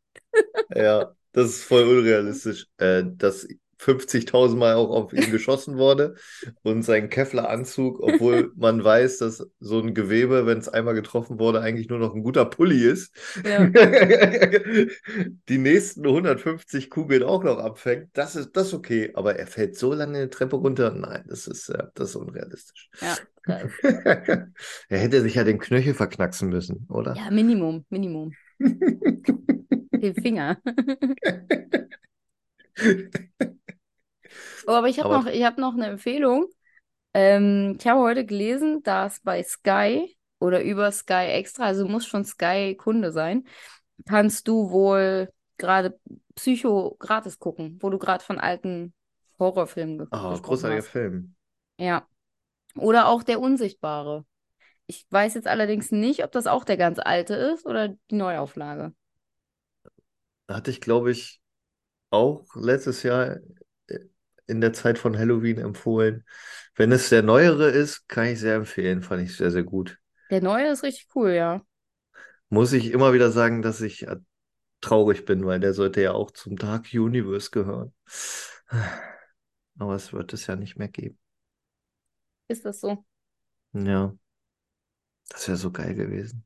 [0.76, 3.48] Ja, das ist voll unrealistisch, äh, dass
[3.84, 6.16] 50.000 Mal auch auf ihn geschossen wurde
[6.64, 11.62] und sein Kevlar-Anzug, obwohl man weiß, dass so ein Gewebe, wenn es einmal getroffen wurde,
[11.62, 13.14] eigentlich nur noch ein guter Pulli ist,
[13.46, 13.66] Ja.
[15.50, 19.78] die nächsten 150 Kugeln auch noch abfängt, das ist das ist okay, aber er fällt
[19.78, 22.90] so lange eine Treppe runter, nein, das ist, äh, das ist unrealistisch.
[23.02, 23.18] Ja.
[24.90, 27.14] Er hätte sich ja den Knöchel verknacksen müssen, oder?
[27.16, 28.32] Ja, Minimum, Minimum.
[28.60, 30.58] Den Finger.
[34.68, 36.48] Oh, aber ich habe noch, ich hab noch eine Empfehlung.
[37.14, 42.26] Ähm, ich habe heute gelesen, dass bei Sky oder über Sky Extra, also muss schon
[42.26, 43.46] Sky-Kunde sein,
[44.06, 46.00] kannst du wohl gerade
[46.36, 48.94] Psycho gratis gucken, wo du gerade von alten
[49.40, 50.90] Horrorfilmen ge oh, großartiger hast.
[50.90, 51.36] Film.
[51.78, 52.08] Ja.
[52.76, 54.26] Oder auch Der Unsichtbare.
[54.88, 58.94] Ich weiß jetzt allerdings nicht, ob das auch der ganz alte ist oder die Neuauflage.
[60.50, 61.40] Hatte ich, glaube ich,
[62.10, 63.38] auch letztes Jahr
[64.48, 66.26] in der Zeit von Halloween empfohlen.
[66.76, 69.02] Wenn es der neuere ist, kann ich sehr empfehlen.
[69.04, 70.00] Fand ich sehr, sehr gut.
[70.30, 71.62] Der neue ist richtig cool, ja.
[72.50, 74.18] Muss ich immer wieder sagen, dass ich äh,
[74.82, 77.94] traurig bin, weil der sollte ja auch zum Dark Universe gehören.
[79.78, 81.20] Aber es wird es ja nicht mehr geben.
[82.48, 83.06] Ist das so?
[83.74, 84.16] Ja,
[85.30, 86.46] das wäre so geil gewesen.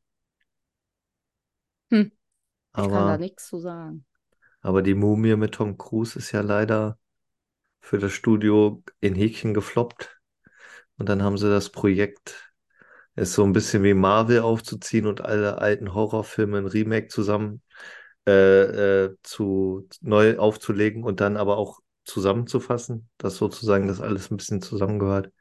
[1.91, 2.11] Hm,
[2.77, 4.05] ich kann da Aber, nichts zu sagen.
[4.61, 6.99] aber die Mumie mit Tom Cruise ist ja leider
[7.87, 10.19] für das Studio in Häkchen gefloppt.
[10.97, 12.43] Und dann haben sie das Projekt
[13.15, 17.61] ist so ein bisschen wie Marvel aufzuziehen und alle alten Horrorfilme ein Remake zusammen
[18.27, 24.37] äh, äh, zu neu aufzulegen und dann aber auch zusammenzufassen, dass sozusagen das alles ein
[24.37, 25.31] bisschen zusammengehört.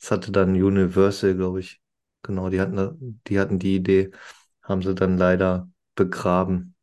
[0.00, 1.80] Das hatte dann Universal, glaube ich.
[2.22, 4.10] Genau, die hatten, die hatten die Idee,
[4.62, 6.76] haben sie dann leider begraben.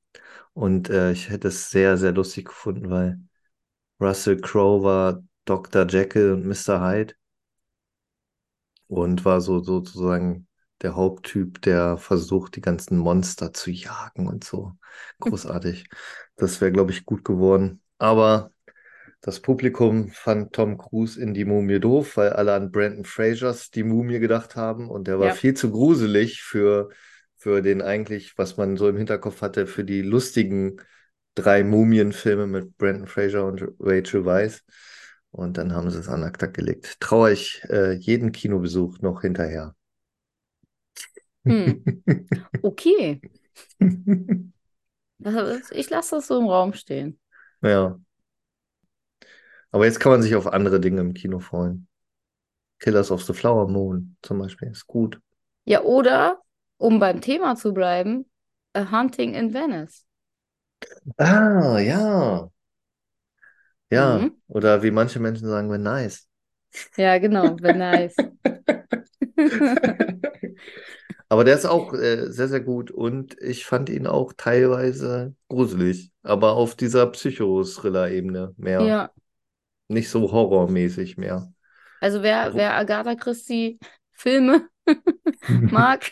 [0.53, 3.19] Und äh, ich hätte es sehr, sehr lustig gefunden, weil
[3.99, 5.85] Russell Crowe war Dr.
[5.87, 6.81] Jekyll und Mr.
[6.81, 7.13] Hyde
[8.87, 10.47] und war so sozusagen
[10.81, 14.73] der Haupttyp, der versucht, die ganzen Monster zu jagen und so.
[15.19, 15.85] Großartig.
[16.37, 17.81] Das wäre, glaube ich, gut geworden.
[17.97, 18.51] Aber
[19.21, 23.83] das Publikum fand Tom Cruise in die Mumie doof, weil alle an Brandon Frasers die
[23.83, 25.33] Mumie gedacht haben und der war Ja.
[25.33, 26.89] viel zu gruselig für,
[27.37, 30.77] für den eigentlich, was man so im Hinterkopf hatte, für die lustigen
[31.35, 34.63] drei Mumienfilme mit Brandon Fraser und Rachel Weisz.
[35.31, 36.99] Und dann haben sie es an Akta gelegt.
[36.99, 39.75] Traue ich äh, jeden Kinobesuch noch hinterher.
[41.45, 41.83] Hm.
[42.63, 43.21] Okay.
[45.19, 47.19] Das- Ich lasse das so im Raum stehen.
[47.61, 47.99] Ja.
[49.71, 51.87] Aber jetzt kann man sich auf andere Dinge im Kino freuen.
[52.79, 55.19] Killers of the Flower Moon zum Beispiel ist gut.
[55.65, 56.41] Ja, oder,
[56.77, 58.25] um beim Thema zu bleiben,
[58.73, 60.05] A Hunting in Venice.
[61.17, 62.49] Ah, ja.
[63.91, 64.19] Ja.
[64.19, 64.35] Mhm.
[64.47, 66.27] Oder wie manche Menschen sagen, wenn nice.
[66.97, 68.15] Ja, genau, wäre nice.
[71.29, 76.11] Aber der ist auch äh, sehr, sehr gut und ich fand ihn auch teilweise gruselig,
[76.23, 78.81] aber auf dieser Psycho-Thriller-Ebene mehr.
[78.85, 79.11] Ja,
[79.87, 81.51] Nicht so horrormäßig mehr.
[82.01, 83.79] also wer, Also- wer Agatha Christie
[84.13, 84.67] Filme
[85.49, 86.11] mag,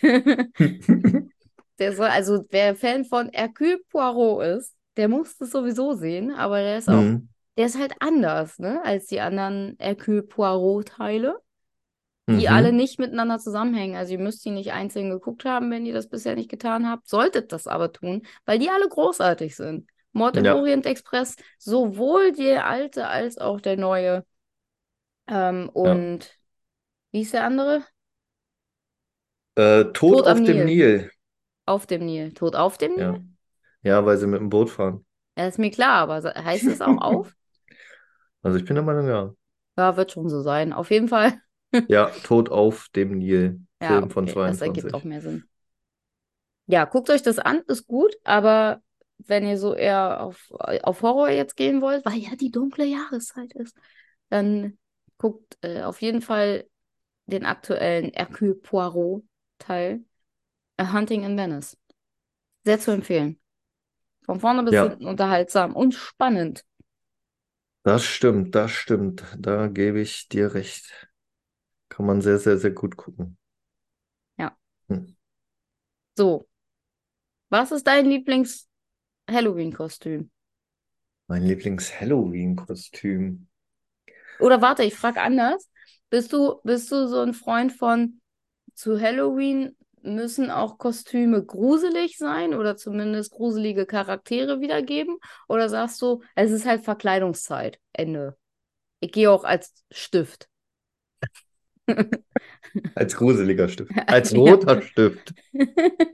[1.79, 6.59] der soll, also wer Fan von Hercule Poirot ist, der muss das sowieso sehen, aber
[6.61, 7.27] der ist auch, Mhm.
[7.57, 11.39] der ist halt anders, ne, als die anderen Hercule Poirot-Teile,
[12.31, 12.49] die Mhm.
[12.49, 13.95] alle nicht miteinander zusammenhängen.
[13.95, 17.07] Also ihr müsst die nicht einzeln geguckt haben, wenn ihr das bisher nicht getan habt,
[17.09, 19.89] solltet das aber tun, weil die alle großartig sind.
[20.13, 20.51] Mord im Ja.
[20.51, 24.25] Orient Express, sowohl der alte als auch der neue.
[25.27, 26.37] Ähm, und
[27.11, 27.85] wie ist der andere?
[29.55, 31.11] Äh, Tod Tod auf am dem Nil.
[31.67, 32.33] Auf dem Nil.
[32.33, 33.03] Tod auf dem Nil?
[33.03, 33.19] Ja.
[33.83, 35.05] Ja, weil sie mit dem Boot fahren.
[35.37, 37.33] Ja, ist mir klar, aber heißt es auch auf?
[38.41, 39.33] Also ich bin der Meinung, ja.
[39.77, 40.73] Ja, wird schon so sein.
[40.73, 41.39] Auf jeden Fall.
[41.89, 43.59] Ja, Tod auf dem Nil.
[43.81, 44.93] Ja, Film von okay, das ergibt 22.
[44.93, 45.43] auch mehr Sinn.
[46.65, 48.81] Ja, guckt euch das an, ist gut, aber
[49.19, 53.53] wenn ihr so eher auf, auf Horror jetzt gehen wollt, weil ja die dunkle Jahreszeit
[53.53, 53.75] ist,
[54.29, 54.77] dann
[55.17, 56.65] guckt äh, auf jeden Fall
[57.25, 60.03] den aktuellen Hercule Poirot-Teil,
[60.77, 61.75] A Hunting in Venice.
[62.65, 63.39] Sehr zu empfehlen.
[64.25, 64.83] Von vorne bis Ja.
[64.83, 66.63] hinten unterhaltsam und spannend.
[67.83, 69.23] Das stimmt, das stimmt.
[69.39, 71.09] Da gebe ich dir recht.
[71.89, 73.37] Kann man sehr, sehr, sehr gut gucken.
[76.17, 76.47] So,
[77.49, 80.29] was ist dein Lieblings-Halloween-Kostüm?
[81.27, 83.47] Mein Lieblings-Halloween-Kostüm.
[84.39, 85.69] Oder warte, ich frage anders.
[86.09, 88.19] Bist du, bist du so ein Freund von
[88.75, 95.17] zu Halloween müssen auch Kostüme gruselig sein oder zumindest gruselige Charaktere wiedergeben?
[95.47, 98.37] Oder sagst du, es ist halt Verkleidungszeit, Ende.
[99.01, 100.49] Ich gehe auch als Stift.
[102.95, 103.91] Als gruseliger Stift.
[104.07, 105.33] Als roter Stift.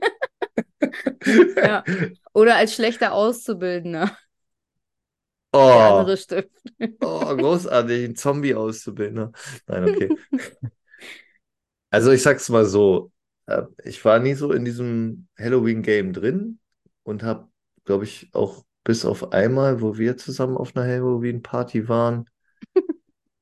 [1.62, 1.84] Ja.
[2.32, 4.16] Oder als schlechter Auszubildender.
[5.66, 6.50] Der Oh, andere Stift.
[7.00, 9.32] oh, großartig, ein Zombie auszubilden.
[9.66, 10.14] Nein, okay.
[11.90, 13.12] Also ich sag's mal so,
[13.84, 16.58] ich war nie so in diesem Halloween-Game drin
[17.02, 17.48] und habe,
[17.84, 22.28] glaube ich, auch bis auf einmal, wo wir zusammen auf einer Halloween-Party waren,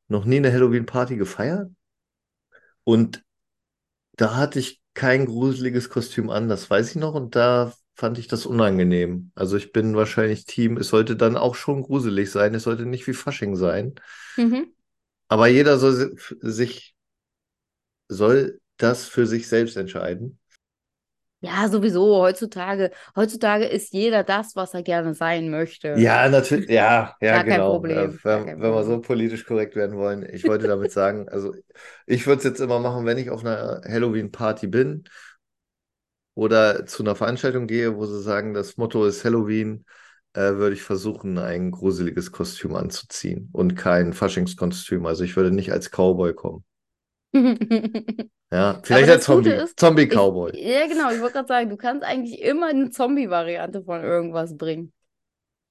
[0.08, 1.70] noch nie eine Halloween-Party gefeiert.
[2.84, 3.24] Und
[4.16, 8.28] da hatte ich kein gruseliges Kostüm an, das weiß ich noch, und da fand ich
[8.28, 9.30] das unangenehm.
[9.34, 13.06] Also ich bin wahrscheinlich Team, es sollte dann auch schon gruselig sein, es sollte nicht
[13.06, 13.94] wie Fasching sein.
[14.36, 14.72] Mhm.
[15.28, 16.94] Aber jeder soll sich,
[18.08, 20.38] soll das für sich selbst entscheiden.
[21.40, 22.16] Ja, sowieso.
[22.22, 26.06] Heutzutage, heutzutage ist jeder das, was er gerne sein möchte.
[26.06, 27.84] Ja, natürlich, ja, ja, Gar kein genau.
[27.84, 29.02] Problem, Äh, gar wenn, kein wenn wir so Problem.
[29.02, 30.26] politisch korrekt werden wollen.
[30.32, 31.54] Ich wollte damit sagen, also
[32.06, 35.04] ich würde es jetzt immer machen, wenn ich auf einer Halloween-Party bin
[36.34, 39.84] oder zu einer Veranstaltung gehe, wo sie sagen, das Motto ist Halloween,
[40.34, 45.04] äh, würde ich versuchen, ein gruseliges Kostüm anzuziehen und kein Faschingskostüm.
[45.06, 46.64] Also ich würde nicht als Cowboy kommen.
[48.52, 49.64] Ja, vielleicht als Zombie.
[49.76, 50.52] Zombie-Cowboy.
[50.60, 54.92] ja, genau, ich wollte gerade sagen, du kannst eigentlich immer eine Zombie-Variante von irgendwas bringen.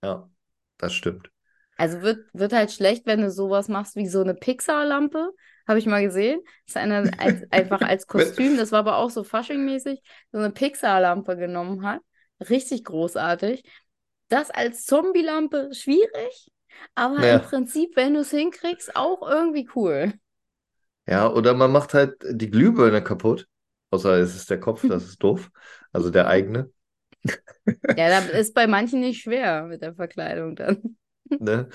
[0.03, 0.29] Ja,
[0.77, 1.29] das stimmt.
[1.77, 5.31] Also wird, wird halt schlecht, wenn du sowas machst wie so eine Pixar-Lampe.
[5.67, 6.41] Habe ich mal gesehen.
[6.65, 10.51] Das ist eine, als, einfach als Kostüm, das war aber auch so Fasching-mäßig, so eine
[10.51, 12.01] Pixar-Lampe genommen hat.
[12.49, 13.63] Richtig großartig.
[14.29, 16.51] Das als Zombie-Lampe schwierig,
[16.95, 17.35] aber Ja.
[17.35, 20.13] im Prinzip, wenn du es hinkriegst, auch irgendwie cool.
[21.11, 23.47] Ja, oder man macht halt die Glühbirne kaputt.
[23.91, 25.51] Außer es ist der Kopf, das ist doof.
[25.91, 26.71] Also der eigene.
[27.95, 30.97] Ja, da ist bei manchen nicht schwer mit der Verkleidung dann.
[31.39, 31.69] Ne?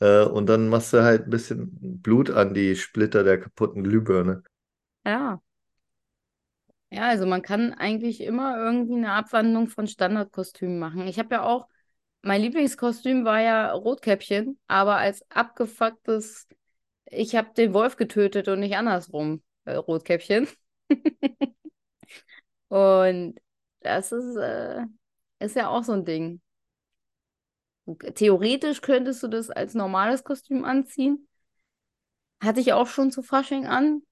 [0.00, 4.42] Äh, und dann machst du halt ein bisschen Blut an die Splitter der kaputten Glühbirne.
[5.04, 5.40] Ja.
[6.90, 11.06] Ja, also man kann eigentlich immer irgendwie eine Abwandlung von Standardkostümen machen.
[11.06, 11.66] Ich habe ja auch,
[12.20, 16.46] mein Lieblingskostüm war ja Rotkäppchen, aber als abgefucktes,
[17.12, 20.48] ich habe den Wolf getötet und nicht andersrum, äh, Rotkäppchen.
[22.68, 23.38] Und
[23.80, 24.84] das ist, äh,
[25.40, 26.40] ist ja auch so ein Ding.
[28.16, 31.28] Theoretisch könntest du das als normales Kostüm anziehen.
[32.42, 34.02] Hatte ich auch schon zu Fasching an.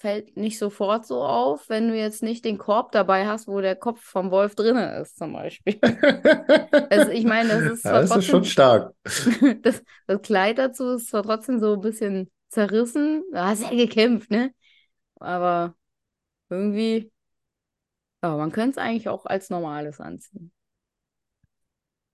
[0.00, 3.76] Fällt nicht sofort so auf, wenn du jetzt nicht den Korb dabei hast, wo der
[3.76, 5.78] Kopf vom Wolf drinne ist, zum Beispiel.
[6.88, 8.94] Also ich meine, das ist Ja, das ist schon trotzdem, stark.
[9.62, 13.24] das, das Kleid dazu ist zwar trotzdem so ein bisschen zerrissen.
[13.32, 14.52] Du hast ja gekämpft, ne?
[15.16, 15.76] Aber
[16.50, 17.12] irgendwie,
[18.22, 20.52] ja, man könnte es eigentlich auch als normales anziehen.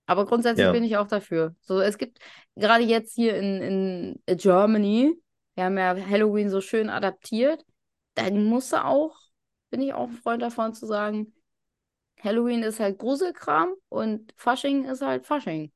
[0.07, 0.73] Aber grundsätzlich Ja.
[0.73, 1.55] bin ich auch dafür.
[1.63, 2.19] So, es gibt
[2.55, 5.15] gerade jetzt hier in, in Germany,
[5.55, 7.65] wir haben ja Halloween so schön adaptiert.
[8.17, 9.17] Dann musst du auch,
[9.71, 11.33] bin ich auch ein Freund davon zu sagen,
[12.21, 15.71] Halloween ist halt Gruselkram und Fasching ist halt Fasching.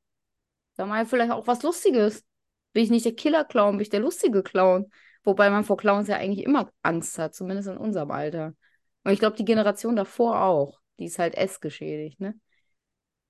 [0.76, 2.24] Da mal vielleicht auch was Lustiges.
[2.72, 4.90] Bin ich nicht der Killer-Clown, bin ich der lustige Clown.
[5.22, 8.54] Wobei man vor Clowns ja eigentlich immer Angst hat, zumindest in unserem Alter.
[9.04, 10.80] Und ich glaube, die Generation davor auch.
[10.98, 12.34] Die ist halt essgeschädigt, ne?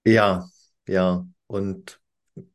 [0.04, 0.48] Ja,
[0.86, 1.26] ja.
[1.46, 2.00] Und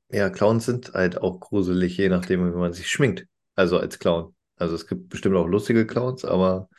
[0.10, 3.28] ja, Clowns sind halt auch gruselig, je nachdem, wie man sich schminkt.
[3.56, 4.36] Also als Clown.
[4.58, 6.70] Also es gibt bestimmt auch lustige Clowns, aber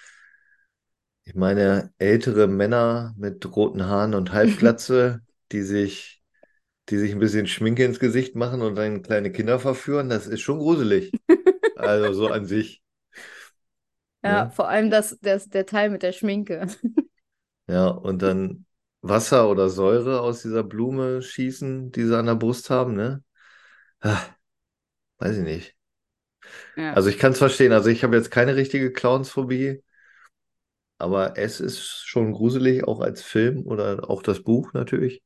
[1.24, 6.22] ich meine, ältere Männer mit roten Haaren und Halbglatze, die sich,
[6.90, 10.42] die sich ein bisschen Schminke ins Gesicht machen und dann kleine Kinder verführen, das ist
[10.42, 11.16] schon gruselig.
[11.74, 12.82] Also so an sich.
[14.22, 14.50] Ja, Ne?
[14.50, 16.66] vor allem das, das, der Teil mit der Schminke.
[17.68, 18.66] Ja, und dann
[19.02, 23.24] Wasser oder Säure aus dieser Blume schießen, die sie an der Brust haben, ne?
[24.00, 24.22] Ah,
[25.18, 25.75] weiß ich nicht.
[26.76, 26.96] Ja.
[26.96, 27.72] Also ich kann es verstehen.
[27.72, 29.82] Also ich habe jetzt keine richtige Clownsphobie,
[30.98, 35.22] aber es ist schon gruselig, auch als Film oder auch das Buch natürlich.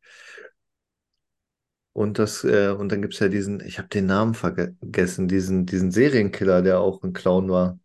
[1.93, 5.67] Und das, äh, und dann gibt es ja diesen, ich habe den Namen vergessen, diesen,
[5.67, 7.79] diesen Serienkiller, der auch ein Clown war,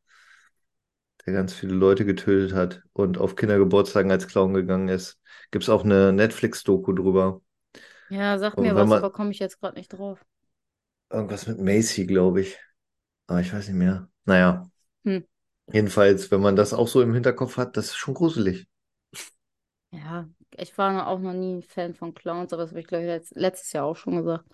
[1.26, 5.20] der ganz viele Leute getötet hat und auf Kindergeburtstagen als Clown gegangen ist.
[5.52, 7.42] Gibt es auch eine Netflix-Doku drüber.
[8.08, 10.26] Ja, sag Und mir was, man- aber komme ich jetzt gerade nicht drauf.
[11.10, 12.58] Irgendwas mit Macy, glaube ich.
[13.28, 14.10] Aber ich weiß nicht mehr.
[14.26, 14.70] Naja.
[15.06, 15.24] Hm.
[15.72, 18.68] Jedenfalls, wenn man das auch so im Hinterkopf hat, das ist schon gruselig.
[19.92, 23.04] Ja, ich war auch noch nie ein Fan von Clowns, aber das habe ich, glaube
[23.04, 24.46] ich, letzt, letztes Jahr auch schon gesagt.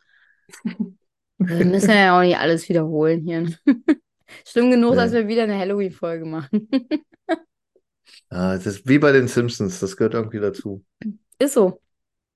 [1.37, 3.47] Wir müssen ja auch nicht alles wiederholen hier.
[4.47, 5.17] Schlimm genug, dass Nee.
[5.17, 6.69] wir wieder eine Halloween-Folge machen.
[8.31, 10.83] Ja, das ist wie bei den Simpsons, das gehört irgendwie dazu.
[11.39, 11.81] Ist so.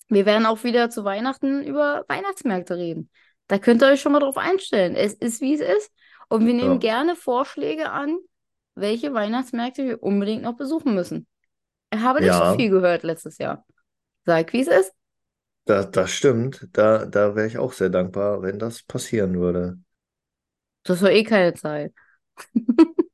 [0.10, 3.10] Wir werden auch wieder zu Weihnachten über Weihnachtsmärkte reden.
[3.48, 4.96] Da könnt ihr euch schon mal drauf einstellen.
[4.96, 5.92] Es ist, wie es ist.
[6.30, 6.80] Und wir nehmen Ja.
[6.80, 8.18] gerne Vorschläge an,
[8.76, 11.28] welche Weihnachtsmärkte wir unbedingt noch besuchen müssen.
[11.94, 12.58] Ich habe nicht so Ja.
[12.58, 13.66] viel gehört letztes Jahr.
[14.26, 14.94] Sag, wie es ist.
[15.66, 16.68] Das, das stimmt.
[16.74, 19.78] Da, da wäre ich auch sehr dankbar, wenn das passieren würde.
[20.84, 21.94] Das war eh keine Zeit.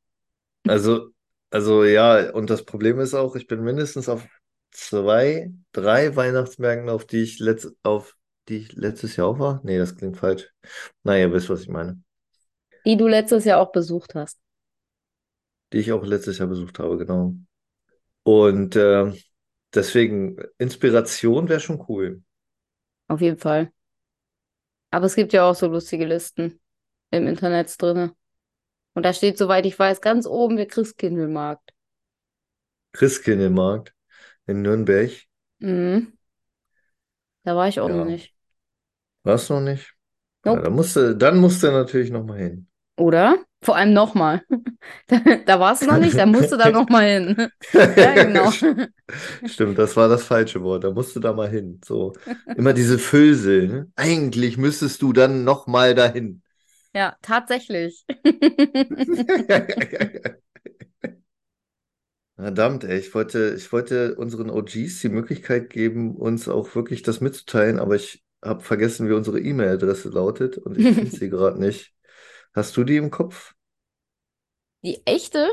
[0.65, 1.11] Also,
[1.49, 4.27] also ja, und das Problem ist auch, ich bin mindestens auf
[4.71, 9.61] zwei, drei Weihnachtsmärkten, auf die ich letzt, auf die ich letztes Jahr auch war.
[9.63, 10.49] Nee, das klingt falsch.
[11.03, 12.01] Naja, ihr wisst, was ich meine.
[12.85, 14.39] Die du letztes Jahr auch besucht hast.
[15.73, 17.35] Die ich auch letztes Jahr besucht habe, genau.
[18.23, 19.13] Und äh,
[19.73, 22.23] deswegen, Inspiration wäre schon cool.
[23.07, 23.71] Auf jeden Fall.
[24.91, 26.59] Aber es gibt ja auch so lustige Listen
[27.11, 28.15] im Internet drinne.
[28.95, 31.71] Und da steht, soweit ich weiß, ganz oben der Christkindlmarkt.
[32.93, 33.93] Christkindlmarkt
[34.47, 35.11] in Nürnberg.
[35.59, 36.13] Mhm.
[37.43, 38.05] Da war ich auch noch Ja.
[38.05, 38.33] nicht.
[39.23, 39.95] Warst du noch nicht?
[40.45, 40.61] Ja, Nope.
[40.61, 42.67] da musste, dann musst du natürlich noch mal hin.
[42.97, 43.37] Oder?
[43.63, 44.43] Vor allem nochmal.
[45.07, 47.49] Da, da warst du noch nicht, da musst du da nochmal hin.
[47.73, 48.51] Ja, genau.
[49.45, 50.83] Stimmt, das war das falsche Wort.
[50.83, 51.79] Da musst du da mal hin.
[51.85, 52.13] So,
[52.55, 53.91] immer diese Füllsel, ne?
[53.95, 56.41] Eigentlich müsstest du dann noch mal dahin.
[56.95, 58.05] Ja, tatsächlich.
[62.35, 67.21] Verdammt, ey, ich wollte, ich wollte unseren OGs die Möglichkeit geben, uns auch wirklich das
[67.21, 71.93] mitzuteilen, aber ich habe vergessen, wie unsere E-Mail-Adresse lautet und ich finde sie gerade nicht.
[72.53, 73.53] Hast du die im Kopf?
[74.83, 75.49] Die echte?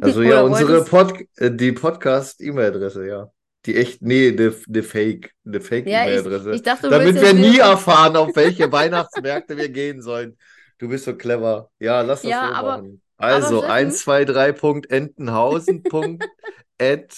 [0.00, 3.30] Also ja, unsere Pod äh, die Podcast-E-Mail-Adresse, ja.
[3.64, 6.54] Die echt, nee, eine ne Fake, eine Ja, ich, Fake-E-Mail-Adresse.
[6.54, 10.36] ich dachte, Damit wir nie erfahren, auf welche Weihnachtsmärkte wir gehen sollen.
[10.78, 11.70] Du bist so clever.
[11.78, 13.02] Ja, lass das Ja, so aber, machen.
[13.18, 15.82] Also Steffen, 123.entenhausen.
[16.80, 17.16] at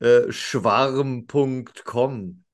[0.00, 2.44] äh, schwarm.com.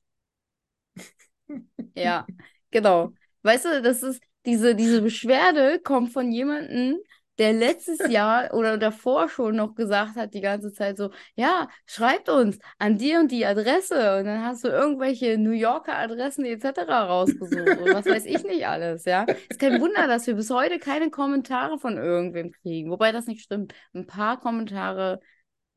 [1.94, 2.26] ja,
[2.70, 3.12] genau.
[3.42, 6.98] Weißt du, das ist, diese, diese Beschwerde kommt von jemandem,
[7.38, 12.28] der letztes Jahr oder davor schon noch gesagt hat, die ganze Zeit so, ja, schreibt
[12.28, 16.80] uns an die und die Adresse und dann hast du irgendwelche New Yorker Adressen etc.
[16.88, 19.24] rausgesucht und was weiß ich nicht alles, ja.
[19.48, 23.42] Ist kein Wunder, dass wir bis heute keine Kommentare von irgendwem kriegen, wobei das nicht
[23.42, 23.74] stimmt.
[23.94, 25.20] Ein paar Kommentare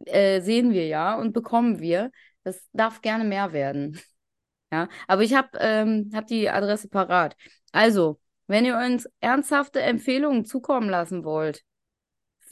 [0.05, 2.11] äh, sehen wir ja und bekommen wir.
[2.43, 3.99] Das darf gerne mehr werden.
[4.71, 7.35] Ja, aber ich habe ähm, hab die Adresse parat.
[7.71, 11.63] Also, wenn ihr uns ernsthafte Empfehlungen zukommen lassen wollt,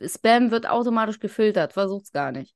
[0.05, 2.53] Spam wird automatisch gefiltert, versucht's gar nicht.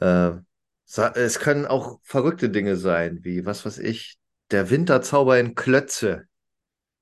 [0.00, 0.32] Äh,
[1.14, 4.18] es können auch verrückte Dinge sein, wie, was weiß ich,
[4.50, 6.26] der Winterzauber in Klötze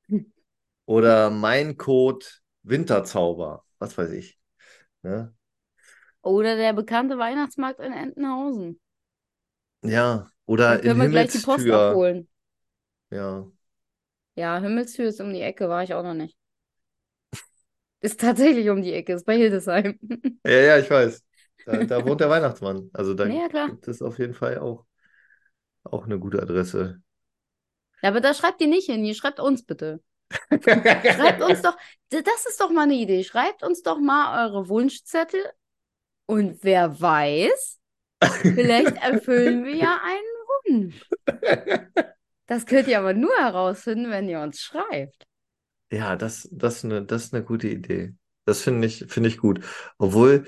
[0.86, 2.26] oder mein Code
[2.62, 4.38] Winterzauber, was weiß ich.
[5.04, 5.32] Ne?
[6.22, 8.80] Oder der bekannte Weihnachtsmarkt in Entenhausen.
[9.82, 10.30] Ja,
[10.66, 12.28] Dann oder in können wir gleich die Post abholen.
[13.10, 13.46] Ja,
[14.36, 16.36] Ja, Himmelstür ist um die Ecke, war ich auch noch nicht.
[18.00, 19.98] Ist tatsächlich um die Ecke, ist bei Hildesheim.
[20.44, 21.22] ja, ja, ich weiß.
[21.64, 22.90] Da, da wohnt der Weihnachtsmann.
[22.92, 23.70] Also da Naja, klar.
[23.70, 24.86] gibt es auf jeden Fall auch,
[25.84, 27.02] auch eine gute Adresse.
[28.02, 30.00] Ja, aber da schreibt ihr nicht hin, ihr schreibt uns bitte.
[31.06, 31.76] Schreibt uns doch,
[32.10, 33.24] das ist doch mal eine Idee.
[33.24, 35.42] Schreibt uns doch mal eure Wunschzettel
[36.26, 37.80] und wer weiß,
[38.54, 41.08] vielleicht erfüllen wir ja einen Wunsch.
[42.46, 45.26] Das könnt ihr aber nur herausfinden, wenn ihr uns schreibt.
[45.90, 48.14] Ja, das, das ist eine, das ist eine gute Idee.
[48.46, 49.60] Das finde ich, finde ich gut.
[49.98, 50.46] Obwohl,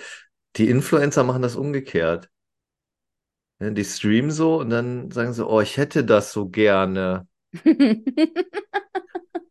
[0.57, 2.29] die Influencer machen das umgekehrt.
[3.61, 7.27] Ne, Die streamen so und dann sagen sie, oh, ich hätte das so gerne.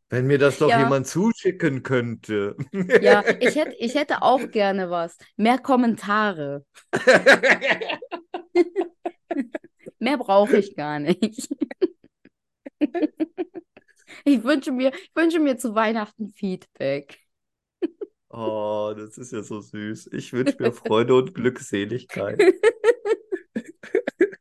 [0.10, 2.56] Wenn mir das doch Ja, jemand zuschicken könnte.
[3.00, 5.18] ja, ich hätte, ich hätte auch gerne was.
[5.36, 6.66] Mehr Kommentare.
[10.00, 11.50] Mehr brauche ich gar nicht.
[14.26, 17.20] Ich wünsche mir, ich wünsche mir zu Weihnachten Feedback.
[18.30, 20.10] Oh, das ist ja so süß.
[20.14, 22.46] Ich wünsche mir Freude und Glückseligkeit.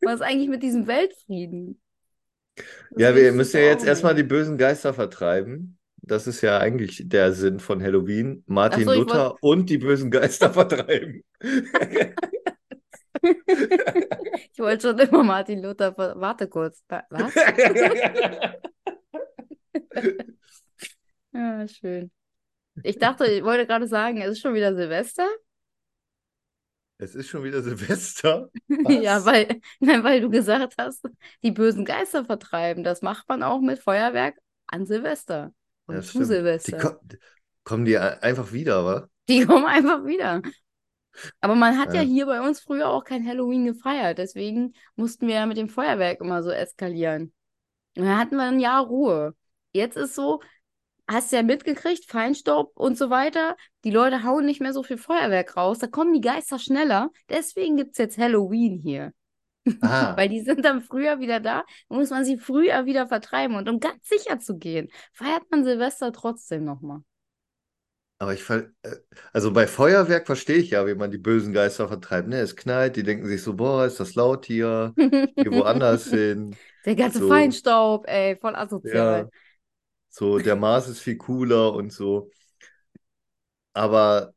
[0.02, 1.80] Was ist eigentlich mit diesem Weltfrieden?
[2.96, 5.78] Ja, wir müssen ja jetzt erstmal die bösen Geister vertreiben.
[6.02, 8.44] Das ist ja eigentlich der Sinn von Halloween.
[8.46, 11.24] Martin so, Luther und die bösen Geister vertreiben.
[13.22, 15.94] ich wollte schon immer Martin Luther.
[15.94, 16.84] ver- Warte kurz.
[16.88, 17.34] Wa- Was?
[21.32, 22.10] Ja, schön.
[22.82, 25.26] Ich dachte, ich wollte gerade sagen, es ist schon wieder Silvester.
[26.98, 28.50] Es ist schon wieder Silvester.
[28.88, 31.04] Ja, weil, nein, weil du gesagt hast,
[31.42, 32.84] die bösen Geister vertreiben.
[32.84, 35.52] Das macht man auch mit Feuerwerk an Silvester
[35.86, 36.24] und zu stimmt.
[36.66, 36.78] Die Silvester.
[36.78, 37.00] ko
[37.64, 39.08] kommen die ein- einfach wieder, wa?
[39.28, 40.42] Die kommen einfach wieder.
[41.40, 42.08] Aber man hat ja Ja.
[42.08, 44.18] hier bei uns früher auch kein Halloween gefeiert.
[44.18, 47.32] Deswegen mussten wir ja mit dem Feuerwerk immer so eskalieren.
[47.96, 49.34] Und dann hatten wir ein Jahr Ruhe.
[49.72, 50.42] Jetzt ist so,
[51.08, 53.56] hast ja mitgekriegt, Feinstaub und so weiter.
[53.84, 55.78] Die Leute hauen nicht mehr so viel Feuerwerk raus.
[55.78, 57.10] Da kommen die Geister schneller.
[57.28, 59.12] Deswegen gibt es jetzt Halloween hier.
[60.16, 61.64] Weil die sind dann früher wieder da.
[61.88, 63.56] Dann muss man sie früher wieder vertreiben.
[63.56, 67.00] Und um ganz sicher zu gehen, feiert man Silvester trotzdem nochmal.
[68.18, 68.96] aber ich ver äh,
[69.32, 72.28] also bei Feuerwerk verstehe ich ja, wie man die bösen Geister vertreibt.
[72.28, 74.96] Ne, es knallt, die denken sich so, boah, ist das laut hier?
[75.40, 76.58] Gehe woanders hin.
[76.84, 79.24] Der ganze So, Feinstaub, ey, voll asozial.
[79.24, 79.30] ja,
[80.14, 82.30] so der Mars ist viel cooler und so.
[83.72, 84.32] Aber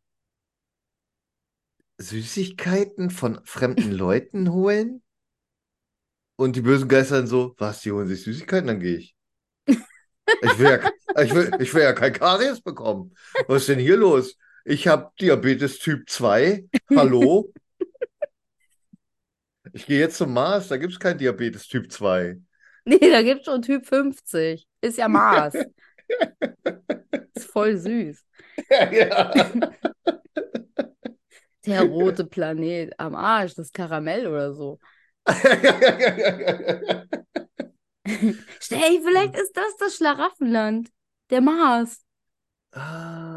[2.00, 5.04] Süßigkeiten von fremden Leuten holen
[6.36, 9.16] und die bösen Geister dann so, was, die holen sich Süßigkeiten, dann gehe ich.
[9.68, 13.16] Ich will ja, ich will, ich will ja kein Karies bekommen.
[13.48, 14.36] Was ist denn hier los?
[14.66, 16.68] ich habe Diabetes Typ 2.
[16.96, 17.54] Hallo?
[19.74, 22.42] Ich gehe jetzt zum Mars, da gibt es kein Diabetes Typ 2.
[22.86, 24.66] Nee, da gibt es schon Typ 50.
[24.82, 25.54] Ist ja Mars.
[27.36, 28.26] Ist voll süß.
[28.92, 29.32] Ja.
[31.66, 34.80] Der rote Planet am Arsch, das Karamell oder so.
[38.60, 40.90] Stell, vielleicht ist das das Schlaraffenland.
[41.30, 42.04] Der Mars.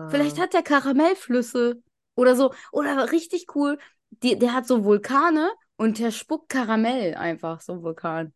[0.08, 1.82] Vielleicht Ah, hat der Karamellflüsse
[2.16, 2.52] oder so.
[2.72, 3.78] Oder richtig cool,
[4.22, 8.34] die, der hat so Vulkane und der spuckt Karamell einfach, so ein Vulkan.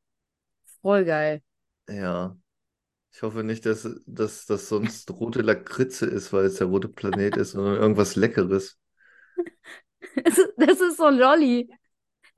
[0.83, 1.43] Voll geil.
[1.89, 2.37] ja.
[3.15, 7.37] Ich hoffe nicht, dass, dass das sonst rote Lakritze ist, weil es der rote Planet
[7.37, 8.79] ist, sondern irgendwas Leckeres.
[10.23, 11.69] Das ist, das ist so ein Lolli.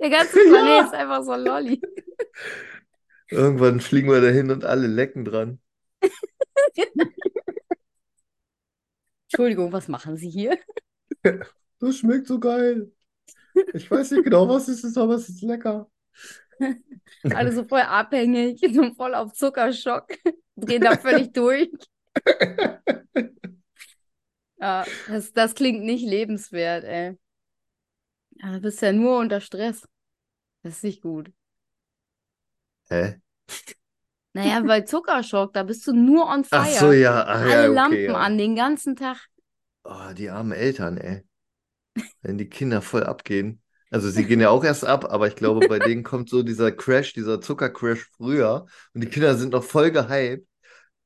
[0.01, 1.81] Der ganze Planet ist einfach so ein Lolli.
[3.31, 5.61] Irgendwann fliegen wir dahin und alle lecken dran.
[9.25, 10.59] Entschuldigung, was machen Sie hier?
[11.81, 12.93] Das schmeckt so geil.
[13.75, 15.91] Ich weiß nicht genau, was es ist, aber es ist lecker.
[17.25, 20.07] Alle so voll abhängig, so voll auf Zuckerschock,
[20.57, 21.71] drehen da völlig durch.
[24.59, 27.19] Ja, das, das klingt nicht lebenswert, ey.
[28.31, 29.87] Ja, du bist ja nur unter Stress.
[30.63, 31.31] Das ist nicht gut.
[32.91, 33.21] Hä?
[34.33, 36.79] Naja, bei Zuckerschock, da bist du nur on Ach fire.
[36.79, 38.15] so, ja, ach Alle ja, okay, Lampen ja.
[38.17, 39.17] an, den ganzen Tag.
[39.85, 41.25] Oh, die armen Eltern, ey.
[42.21, 43.63] Wenn die Kinder voll abgehen.
[43.91, 46.73] Also sie gehen ja auch erst ab, aber ich glaube, bei denen kommt so dieser
[46.73, 50.47] Crash, dieser Zuckercrash früher und die Kinder sind noch voll gehypt.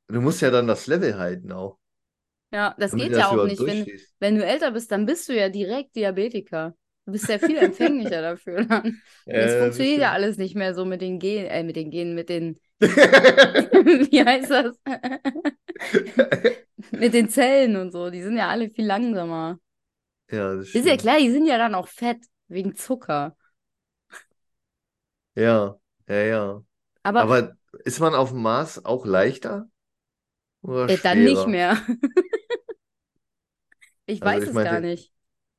[0.07, 1.79] Du musst ja dann das Level halten auch,
[2.51, 3.65] Ja, das geht du ja das auch nicht.
[3.65, 3.87] Wenn,
[4.19, 6.75] wenn du älter bist, dann bist du ja direkt Diabetiker.
[7.05, 9.01] Du bist ja viel empfänglicher dafür dann.
[9.31, 11.89] Das Ja, das funktioniert ja alles nicht mehr so mit den Gen, äh, mit den
[11.91, 12.59] Genen, mit den,
[14.11, 14.77] wie heißt das?
[16.97, 18.09] Mit den Zellen und so.
[18.09, 19.59] Die sind ja alle viel langsamer.
[20.29, 23.35] Ja, das Ist ja klar, die sind ja dann auch fett, wegen Zucker.
[25.35, 26.63] Ja, ja, ja.
[27.03, 29.69] Aber Aber ist man auf dem Mars auch leichter
[30.61, 31.47] oder äh, dann nicht schwerer?
[31.47, 31.77] mehr.
[34.05, 35.11] Ich Also weiß ich es gar meinte, nicht.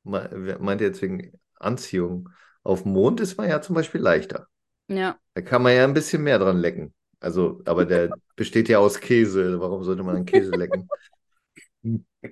[0.03, 2.29] me- wer meinte jetzt wegen Anziehung.
[2.63, 4.47] Auf dem Mond ist man ja zum Beispiel leichter.
[4.87, 5.19] Ja.
[5.35, 6.93] Da kann man ja ein bisschen mehr dran lecken.
[7.19, 9.59] Also, aber der besteht ja aus Käse.
[9.61, 10.91] Warum sollte man an Käse lecken?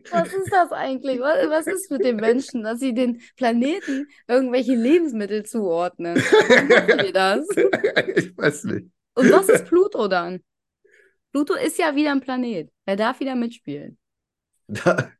[0.10, 1.20] Was ist das eigentlich?
[1.20, 6.16] Was, was ist mit den Menschen, dass sie den Planeten irgendwelche Lebensmittel zuordnen?
[7.02, 7.46] Die das?
[8.16, 8.88] Ich weiß nicht.
[9.16, 10.42] Und was ist Pluto dann?
[11.32, 12.72] Pluto ist ja wieder ein Planet.
[12.86, 13.98] Er darf wieder mitspielen.
[14.68, 15.12] Da,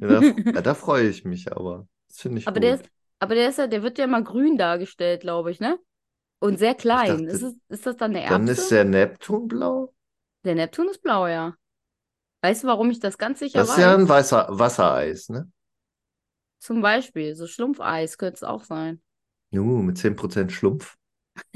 [0.00, 1.86] da, da freue ich mich aber.
[2.08, 2.80] Das finde ich Aber der gut.
[2.80, 5.78] ist, aber der ist ja, der wird ja immer grün dargestellt, glaube ich, ne?
[6.40, 7.26] Und sehr klein.
[7.26, 8.74] Ist dachte, es, ist das dann eine dann ist Erbse?
[8.74, 9.94] der Neptun blau.
[10.44, 11.54] Der Neptun ist blau, ja.
[12.46, 14.30] Weißt du, warum ich das ganz sicher Das ist ja ein weiß?
[14.30, 15.50] Wasser, Wassereis, ne?
[16.60, 19.02] Zum Beispiel, so Schlumpfeis könnte es auch sein.
[19.50, 20.96] Nu, mit 10% Schlumpf.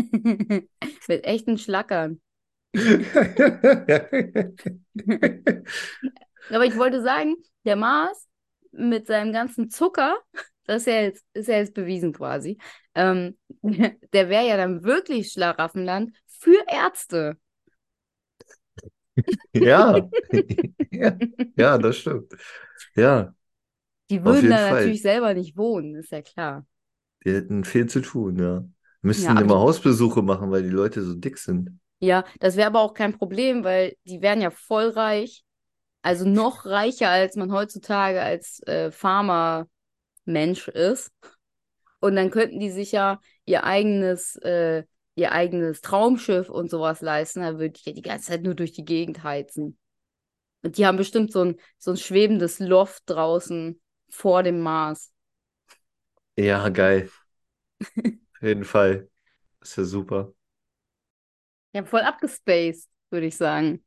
[1.07, 2.21] Mit echten Schlackern.
[6.51, 8.27] Aber ich wollte sagen, der Mars
[8.73, 10.19] mit seinem ganzen Zucker,
[10.65, 12.59] das ist ja jetzt, ist ja jetzt bewiesen quasi,
[12.97, 17.39] ähm, der wäre ja dann wirklich Schlaraffenland für Ärzte.
[19.55, 20.09] Ja.
[20.93, 21.17] Ja,
[21.57, 22.33] ja, das stimmt.
[22.97, 23.35] Ja,
[24.11, 26.67] Die würden da natürlich selber nicht wohnen, ist ja klar.
[27.25, 28.65] Die hätten viel zu tun, ja.
[29.15, 31.81] Ja, Müssten aber immer Hausbesuche machen, weil die Leute so dick sind.
[32.01, 35.45] ja, das wäre aber auch kein Problem, weil die wären ja voll reich.
[36.03, 41.13] Also noch reicher, als man heutzutage als äh, Farmer-Mensch ist.
[42.01, 44.85] Und dann könnten die sich ja ihr eigenes, äh,
[45.21, 47.41] ihr eigenes Traumschiff und sowas leisten.
[47.43, 49.79] Da würde ich ja die ganze Zeit nur durch die Gegend heizen.
[50.63, 55.13] Und die haben bestimmt so ein, so ein schwebendes Loft draußen vor dem Mars.
[56.37, 57.11] Ja, geil.
[58.37, 59.09] Auf jeden Fall.
[59.63, 60.35] ist ja super.
[61.75, 63.85] Haben voll abgespaced, würde ich sagen.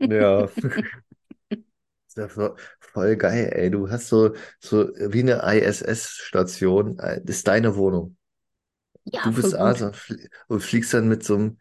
[0.00, 0.48] Ja.
[2.08, 3.70] Ist ja vo- voll geil, ey.
[3.70, 6.98] Du hast so, so wie eine ISS-Station.
[6.98, 8.15] äh, Das ist deine Wohnung.
[9.12, 9.54] Ja, Du bist.
[9.54, 11.58] Asa und flie- und fliegst dann mit so einem,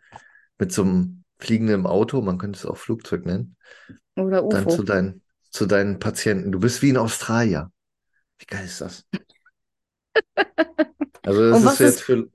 [0.60, 3.56] mit so einem fliegenden Auto, man könnte es auch Flugzeug nennen,
[4.18, 4.84] Oder dann zu UFO.
[4.84, 5.22] deinen,
[5.52, 6.52] zu deinen Patienten.
[6.52, 7.72] Du bist wie in Australien.
[8.40, 9.06] Wie geil ist das?
[11.24, 12.30] Also das Und ist jetzt ist, für,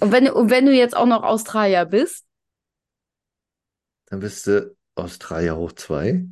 [0.00, 2.26] und wenn, du- und wenn du jetzt auch noch Australier bist,
[4.06, 6.26] dann bist du Australier hoch zwei.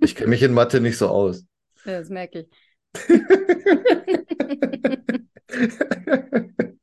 [0.00, 1.44] Ich kenne mich in Mathe nicht so aus.
[1.84, 2.48] ja, das merke ich.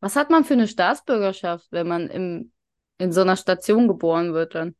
[0.00, 2.52] Was hat man für eine Staatsbürgerschaft, wenn man im,
[2.98, 4.76] in so einer Station geboren wird dann?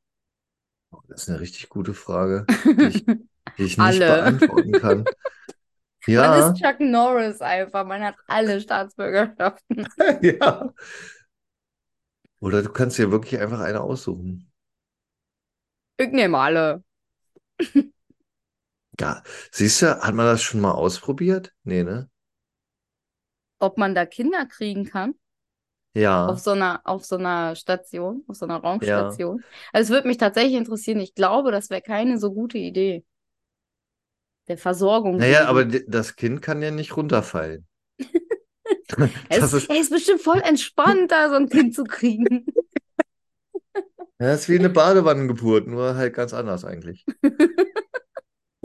[1.09, 3.05] Das ist eine richtig gute Frage, die ich
[3.59, 5.05] die ich nicht beantworten kann.
[6.07, 7.85] Man Ja, ist Chuck Norris einfach.
[7.85, 9.89] Man hat alle Staatsbürgerschaften.
[10.23, 10.73] ja.
[12.41, 14.53] Oder du kannst dir wirklich einfach eine aussuchen.
[15.97, 16.85] Ich nehme alle.
[19.01, 21.53] Ja, siehst du, hat man das schon mal ausprobiert?
[21.65, 22.09] Nee, ne?
[23.59, 25.11] Ob man da Kinder kriegen kann?
[25.11, 28.61] Auf Ja, so einer, auf so einer Station, auf so einer ja.
[28.61, 29.43] Raumstation.
[29.73, 31.01] Also es würde mich tatsächlich interessieren.
[31.01, 33.05] Ich glaube, das wäre keine so gute Idee.
[34.49, 37.67] Der Versorgung Naja, aber das Kind kann ja nicht runterfallen.
[37.99, 39.09] Er
[39.41, 42.47] Das ist, er ist bestimmt voll entspannt, da so ein Kind zu kriegen.
[44.19, 47.05] das ist wie eine Badewannengeburt, nur halt ganz anders eigentlich.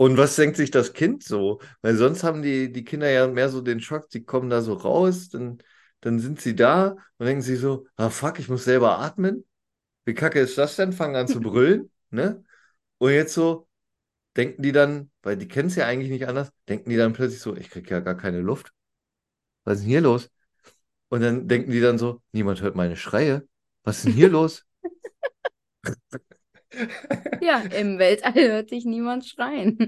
[0.02, 1.60] Und was denkt sich das Kind so?
[1.80, 4.74] Weil sonst haben die, die Kinder ja mehr so den Schock, die kommen da so
[4.74, 5.58] raus, dann,
[6.00, 9.44] dann sind sie da und denken sie so, ah fuck, ich muss selber atmen.
[10.04, 10.92] Wie kacke ist das denn?
[10.92, 12.44] Fangen an zu brüllen, ne?
[12.98, 13.68] Und jetzt so
[14.36, 17.40] denken die dann, weil die kennen es ja eigentlich nicht anders, denken die dann plötzlich
[17.40, 18.72] so, ich krieg ja gar keine Luft.
[19.64, 20.30] Was ist denn hier los?
[21.10, 23.48] Und dann denken die dann so, niemand hört meine Schreie.
[23.84, 24.66] Was ist denn hier los?
[27.40, 29.78] Ja, im Weltall hört dich niemand schreien.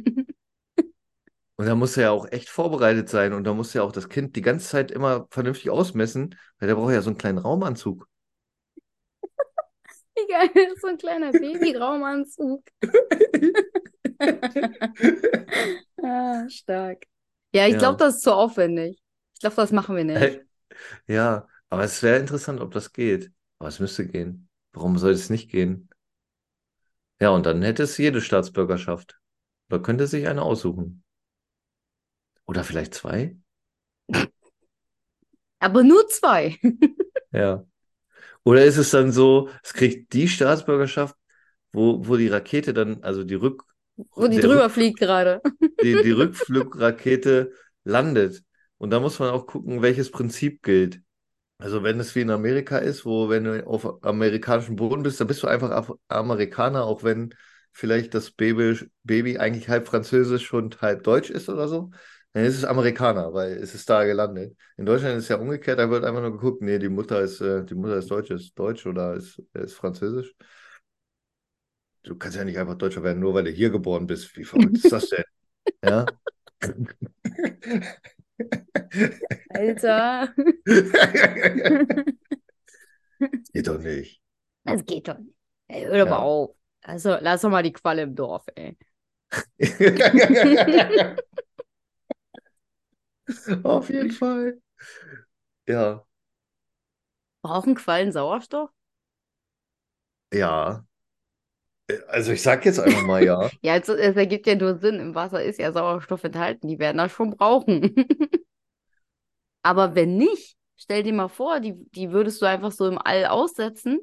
[1.57, 4.09] Und da muss er ja auch echt vorbereitet sein und da muss ja auch das
[4.09, 8.09] Kind die ganze Zeit immer vernünftig ausmessen, weil der braucht ja so einen kleinen Raumanzug.
[10.17, 12.63] Wie geil ist so ein kleiner Babyraumanzug.
[16.03, 17.05] Ah, stark.
[17.55, 17.99] Ja, ich glaube, Ja.
[17.99, 19.03] das ist zu aufwendig.
[19.35, 20.33] Ich glaube, das machen wir nicht.
[21.09, 23.33] Ja, aber es wäre interessant, ob das geht.
[23.59, 24.49] Aber es müsste gehen.
[24.73, 25.89] Warum soll es nicht gehen?
[27.25, 29.19] Ja, und dann hätte es jede Staatsbürgerschaft.
[29.71, 31.03] Oder könnte sich eine aussuchen.
[32.47, 33.37] Oder vielleicht zwei?
[35.59, 36.59] Aber nur zwei.
[37.33, 37.67] Ja.
[38.45, 41.17] Oder ist es dann so, es kriegt die Staatsbürgerschaft,
[41.73, 43.65] wo, wo die Rakete dann, also die Rück,
[43.97, 45.41] Wo die drüber Rück, fliegt gerade.
[45.83, 47.53] die, die Rückflugrakete
[47.85, 48.45] landet.
[48.79, 51.03] Und da muss man auch gucken, welches Prinzip gilt.
[51.59, 55.29] Also wenn es wie in Amerika ist, wo wenn du auf amerikanischem Boden bist, dann
[55.29, 57.35] bist du einfach Amerikaner, auch wenn
[57.73, 61.91] vielleicht das Baby, Baby eigentlich halb französisch und halb deutsch ist oder so.
[62.33, 64.57] Dann ist es Amerikaner, weil es ist da gelandet.
[64.77, 67.41] In Deutschland ist es ja umgekehrt, da wird einfach nur geguckt, nee, die Mutter ist,
[67.41, 70.35] äh, die Mutter ist deutsch, ist deutsch oder ist, ist französisch.
[72.03, 74.37] Du kannst ja nicht einfach Deutscher werden, nur weil du hier geboren bist.
[74.37, 75.25] Wie verrückt ist das denn?
[75.85, 76.17] Ja.
[79.55, 80.35] Alter.
[83.53, 84.21] Geht doch nicht.
[84.65, 85.35] Das geht doch nicht.
[85.69, 86.19] Ey, hör doch mal Ja.
[86.19, 86.57] auf.
[86.83, 88.77] Also, lass doch mal die Qualle im Dorf, ey.
[93.63, 94.61] Auf jeden Fall.
[95.67, 96.05] Ja,
[97.43, 98.71] Brauchen Quallen Sauerstoff?
[100.33, 100.85] ja.
[102.09, 103.51] Also ich sag jetzt einfach mal ja.
[103.63, 105.01] Ja, es, es ergibt ja nur Sinn.
[105.01, 106.69] Im Wasser ist ja Sauerstoff enthalten.
[106.69, 107.95] Die werden das schon brauchen.
[109.63, 113.27] Aber wenn nicht, stell dir mal vor, die, die würdest du einfach so im All
[113.27, 113.99] aussetzen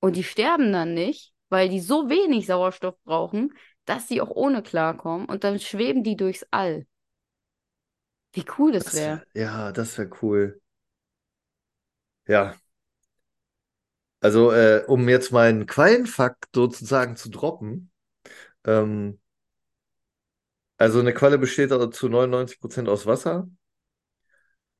[0.00, 3.52] und die sterben dann nicht, weil die so wenig Sauerstoff brauchen,
[3.84, 6.86] dass sie auch ohne klarkommen und dann schweben die durchs All.
[8.32, 9.22] Wie cool das wäre.
[9.32, 10.60] wär, ja, das wäre cool.
[12.26, 12.54] Ja.
[14.20, 17.90] Also, äh, um jetzt mal einen Quallenfakt sozusagen zu droppen.
[18.64, 19.20] Ähm,
[20.76, 23.48] also eine Qualle besteht zu 99% aus Wasser.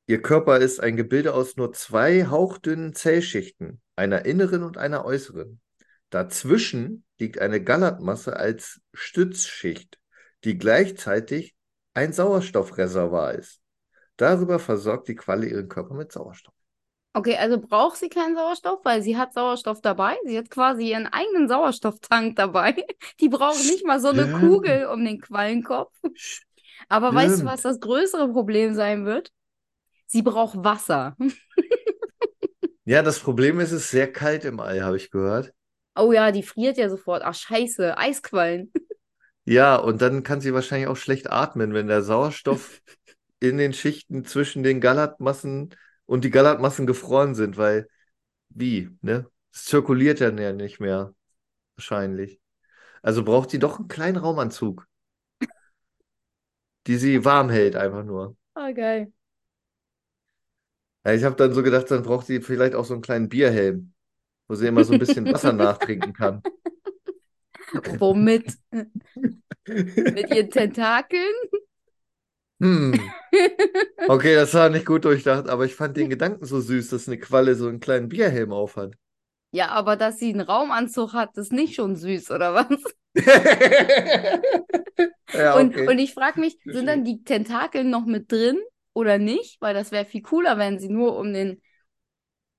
[0.06, 5.60] Ihr Körper ist ein Gebilde aus nur zwei hauchdünnen Zellschichten, einer inneren und einer äußeren.
[6.10, 9.98] Dazwischen liegt eine Gallertmasse als Stützschicht,
[10.44, 11.54] die gleichzeitig
[11.94, 13.60] ein Sauerstoffreservoir ist.
[14.16, 16.54] Darüber versorgt die Qualle ihren Körper mit Sauerstoff.
[17.18, 20.16] Okay, also braucht sie keinen Sauerstoff, weil sie hat Sauerstoff dabei.
[20.24, 22.76] Sie hat quasi ihren eigenen Sauerstofftank dabei.
[23.20, 24.38] Die braucht nicht mal so eine Stimmt.
[24.38, 25.92] Kugel um den Quallenkopf.
[26.88, 29.32] Aber weißt du, was das größere Problem sein wird?
[30.06, 31.16] Sie braucht Wasser.
[32.84, 35.52] Ja, das Problem ist, es ist sehr kalt im All, habe ich gehört.
[35.96, 37.22] Oh ja, die friert ja sofort.
[37.24, 38.72] Ach, scheiße, Eisquallen.
[39.44, 42.82] Ja, und dann kann sie wahrscheinlich auch schlecht atmen, wenn der Sauerstoff
[43.40, 45.74] in den Schichten zwischen den Gallertmassen
[46.08, 47.88] und die Gallertmassen gefroren sind, weil
[48.50, 49.30] wie, ne?
[49.52, 51.14] Es zirkuliert dann ja nicht mehr,
[51.76, 52.40] wahrscheinlich.
[53.02, 54.86] Also braucht sie doch einen kleinen Raumanzug,
[56.88, 58.36] die sie warm hält, einfach nur.
[58.54, 59.12] Ah, geil.
[61.04, 63.94] Ja, ich habe dann so gedacht, dann braucht sie vielleicht auch so einen kleinen Bierhelm,
[64.48, 66.42] wo sie immer so ein bisschen Wasser nachtrinken kann.
[67.98, 68.58] Womit?
[70.12, 71.34] Mit ihren Tentakeln?
[72.60, 72.92] Hm.
[74.06, 77.18] Okay, das war nicht gut durchdacht, aber ich fand den Gedanken so süß, dass eine
[77.18, 78.94] Qualle so einen kleinen Bierhelm aufhat.
[79.50, 82.68] Ja, aber dass sie einen Raumanzug hat, ist nicht schon süß, oder was?
[85.32, 85.86] Ja, Und, okay.
[85.86, 88.58] und ich frage mich, sind dann die Tentakel noch mit drin
[88.94, 89.60] oder nicht?
[89.60, 91.60] Weil das wäre viel cooler, wenn sie nur um den.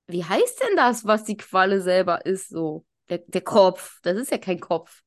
[0.06, 2.84] Wie heißt denn das, was die Qualle selber ist, so?
[3.08, 3.98] Der, der Kopf.
[4.02, 5.02] Das ist ja kein Kopf.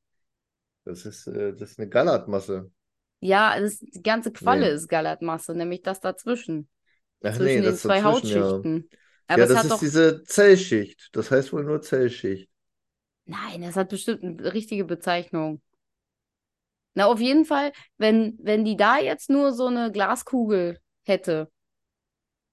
[0.85, 2.71] Das ist, äh, das ist eine Gallertmasse.
[3.23, 4.69] Ja, das, die ganze Qualle Nee.
[4.69, 6.69] ist Gallertmasse, nämlich das dazwischen.
[7.23, 8.63] Ach zwischen nee, den das zwei dazwischen, ja.
[8.63, 8.89] Hautschichten.
[9.27, 9.83] Aber Ja, das hat ist doch.
[9.83, 11.09] diese Zellschicht.
[11.13, 12.49] Das heißt wohl nur Zellschicht.
[13.25, 15.61] Nein, das hat bestimmt eine richtige Bezeichnung.
[16.95, 21.51] Na, auf jeden Fall, wenn, wenn die da jetzt nur so eine Glaskugel hätte,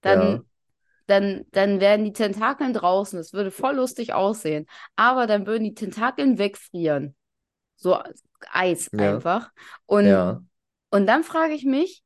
[0.01, 0.45] dann, Ja.
[1.07, 3.19] dann, dann wären die Tentakeln draußen.
[3.19, 4.67] Das würde voll lustig aussehen.
[4.97, 7.17] Aber dann würden die Tentakeln wegfrieren.
[7.77, 7.99] So
[8.53, 8.99] Eis Ja.
[8.99, 9.51] einfach.
[9.87, 10.43] Und, Ja.
[10.91, 12.03] Und dann frage ich mich,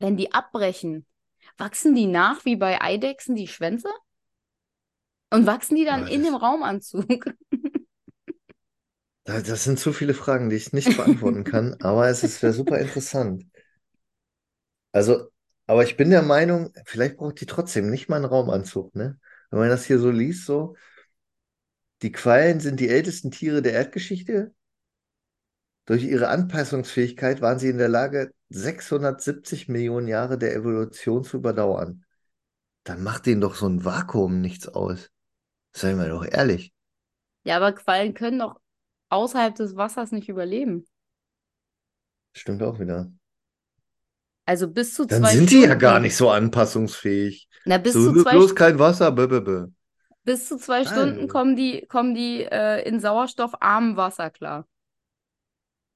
[0.00, 1.06] wenn die abbrechen,
[1.58, 3.88] wachsen die nach wie bei Eidechsen die Schwänze?
[5.32, 7.06] Und wachsen die dann Ah, in dem Raumanzug?
[9.24, 12.52] Da- Das sind zu viele Fragen, die ich nicht beantworten kann, aber es ist wäre
[12.52, 13.46] super interessant.
[14.92, 15.30] Also,
[15.66, 19.18] aber ich bin der Meinung, vielleicht braucht die trotzdem nicht mal einen Raumanzug, ne?
[19.50, 20.76] Wenn man das hier so liest, so,
[22.02, 24.54] die Quallen sind die ältesten Tiere der Erdgeschichte.
[25.86, 32.04] Durch ihre Anpassungsfähigkeit waren sie in der Lage, 670 Millionen Jahre der Evolution zu überdauern.
[32.84, 35.10] Dann macht denen doch so ein Vakuum nichts aus.
[35.72, 36.72] Seien wir doch ehrlich.
[37.44, 38.60] Ja, aber Quallen können doch
[39.10, 40.86] außerhalb des Wassers nicht überleben.
[42.32, 43.12] Stimmt auch wieder.
[44.46, 45.78] Also bis zu Dann zwei sind die ja Stunden.
[45.78, 47.48] gar nicht so anpassungsfähig.
[47.64, 49.66] Na, bis So, zu zwei, bloß kein Wasser, bö, bö, bö.
[50.24, 51.28] bis zu zwei Stunden Also.
[51.28, 54.66] kommen die, kommen die äh, in sauerstoffarmem Wasser klar.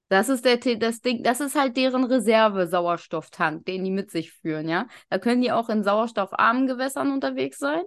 [0.08, 4.68] Das ist der, das Ding, das ist halt deren Reserve-Sauerstofftank, den die mit sich führen,
[4.68, 4.86] ja.
[5.08, 7.82] Da können die auch in sauerstoffarmen Gewässern unterwegs sein.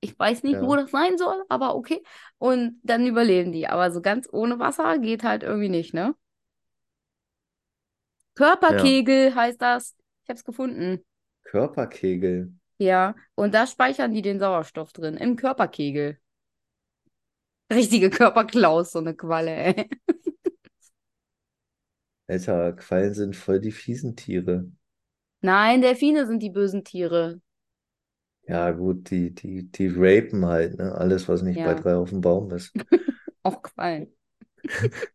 [0.00, 0.62] Ich weiß nicht, Ja.
[0.62, 2.02] wo das sein soll, aber okay.
[2.38, 3.68] Und dann überleben die.
[3.68, 6.14] Aber so ganz ohne Wasser geht halt irgendwie nicht, ne?
[8.34, 9.94] Körperkegel heißt das.
[10.24, 11.04] Ich hab's gefunden.
[11.44, 12.52] Körperkegel.
[12.78, 16.18] Ja, und da speichern die den Sauerstoff drin, im Körperkegel.
[17.72, 19.88] Richtige Körperklaus, so eine Qualle, ey.
[22.28, 24.66] Alter, Quallen sind voll die fiesen Tiere.
[25.40, 27.40] Nein, Delfine sind die bösen Tiere.
[28.46, 30.94] Ja, gut, die, die, die rapen halt, ne?
[30.94, 31.74] Alles, was nicht bei Ja.
[31.74, 32.72] drei auf dem Baum ist.
[33.42, 34.14] Auch Quallen.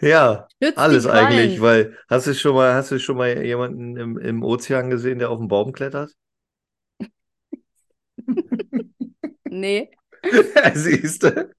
[0.00, 1.58] Ja, Schützt die alles Quallen.
[1.58, 5.18] eigentlich, weil hast du schon mal, hast du schon mal jemanden im, im Ozean gesehen,
[5.18, 6.12] der auf den Baum klettert?
[9.50, 9.90] Nee.
[10.74, 11.50] Siehst du?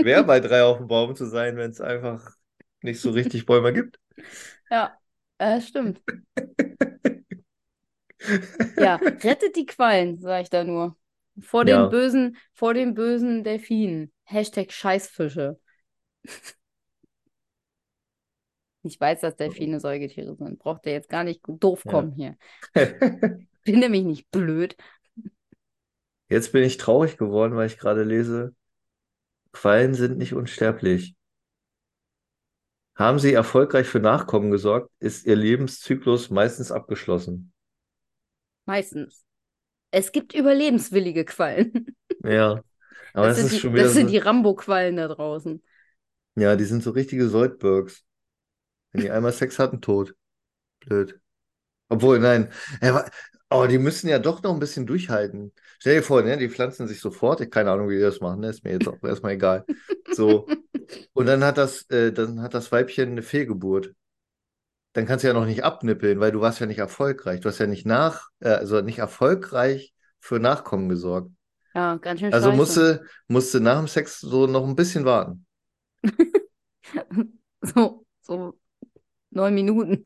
[0.00, 2.36] Wäre bei drei auf dem Baum zu sein, wenn es einfach
[2.84, 3.98] nicht so richtig Bäume gibt.
[4.70, 4.98] Ja,
[5.38, 6.02] äh, stimmt.
[8.76, 10.96] Ja, rettet die Quallen, sag ich da nur.
[11.40, 11.88] Vor den Ja.
[11.88, 14.12] bösen, vor den bösen Delfinen.
[14.24, 15.58] Hashtag Scheißfische.
[18.82, 20.58] Ich weiß, dass Delfine Säugetiere sind.
[20.58, 21.86] Braucht ihr jetzt gar nicht doof Ja.
[21.86, 22.36] kommen hier.
[23.64, 24.76] Bin nämlich nicht blöd.
[26.28, 28.54] Jetzt bin ich traurig geworden, weil ich gerade lese,
[29.52, 31.16] Quallen sind nicht unsterblich.
[32.96, 37.52] Haben sie erfolgreich für Nachkommen gesorgt, ist ihr Lebenszyklus meistens abgeschlossen.
[38.66, 39.24] Meistens.
[39.92, 41.96] Es gibt überlebenswillige Quallen.
[42.24, 42.62] Ja,
[43.14, 45.62] aber Das das sind ist die, schon wieder das sind so, die Rambo-Quallen da draußen.
[46.36, 48.04] ja, die sind so richtige Soldbergs.
[48.92, 50.14] Wenn die einmal Sex hatten, tot.
[50.80, 51.20] Blöd.
[51.88, 52.50] Obwohl, nein,
[53.48, 55.52] aber die müssen ja doch noch ein bisschen durchhalten.
[55.78, 58.40] Stell dir vor, ne, die pflanzen sich sofort, ich keine Ahnung, wie die das machen,
[58.40, 59.64] ne, ist mir jetzt auch erstmal egal.
[60.10, 60.46] So.
[61.14, 63.94] Und dann hat das, äh, dann hat das Weibchen eine Fehlgeburt.
[64.92, 67.40] Dann kannst du ja noch nicht abnippeln, weil du warst ja nicht erfolgreich.
[67.40, 71.30] Du hast ja nicht nach, äh, also nicht erfolgreich für Nachkommen gesorgt.
[71.74, 72.52] Ja, ganz schön Also scheiße.
[72.52, 75.46] musste, musste nach dem Sex so noch ein bisschen warten.
[77.62, 78.58] So, so
[79.30, 80.04] neun Minuten.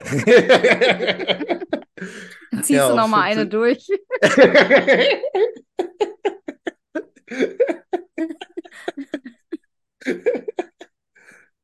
[2.60, 3.86] Ziehst Ja, du auf noch mal eine 15 durch?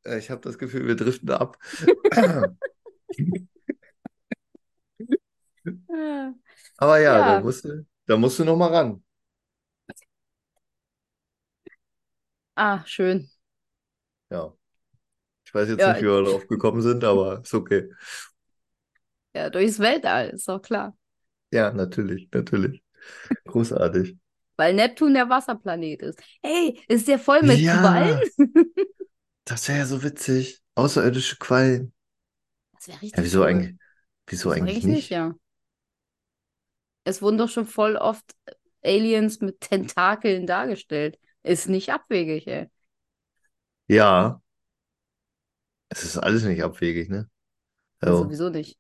[0.05, 1.59] Ich habe das Gefühl, wir driften ab.
[6.77, 9.03] Aber ja, da Ja, musst du, da musst du noch mal ran.
[12.57, 13.31] ah, schön.
[14.31, 14.53] Ja.
[15.47, 17.91] Ich weiß jetzt Ja, nicht, wie wir darauf gekommen sind, aber ist okay.
[19.39, 20.97] Ja, durchs Weltall, ist doch klar.
[21.53, 22.83] Ja, natürlich, natürlich.
[23.47, 24.19] Großartig.
[24.57, 26.19] Weil Neptun der Wasserplanet ist.
[26.43, 28.09] Hey, ist der voll mit Quallen?
[28.09, 28.23] Ja,
[29.45, 30.63] das wäre ja so witzig.
[30.77, 31.93] Außerirdische Quallen.
[32.73, 33.45] Das wäre Ja, richtig wieso cool.
[33.45, 33.77] eigentlich,
[34.27, 35.11] wieso Wieso eigentlich nicht, nicht?
[35.11, 35.35] ja.
[37.05, 38.37] Es wurden doch schon voll oft
[38.83, 41.19] Aliens mit Tentakeln dargestellt.
[41.43, 42.69] Ist nicht abwegig, ey.
[43.89, 44.41] Ja,
[45.91, 47.29] es ist alles nicht abwegig, ne?
[48.03, 48.15] Ja, So.
[48.15, 48.79] sowieso nicht.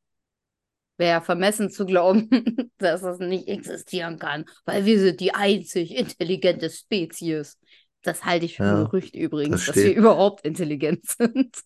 [0.98, 2.28] Wäre vermessen zu glauben,
[2.78, 7.58] dass das nicht existieren kann, weil wir sind die einzig intelligente Spezies.
[8.02, 11.56] Das halte ich für ein Ja, Gerücht übrigens, das dass wir überhaupt intelligent sind.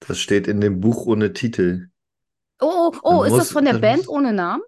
[0.00, 1.90] Das steht in dem Buch ohne Titel.
[2.60, 4.62] Oh, oh, oh, ist das muss, von der dann Band muss, ohne Namen?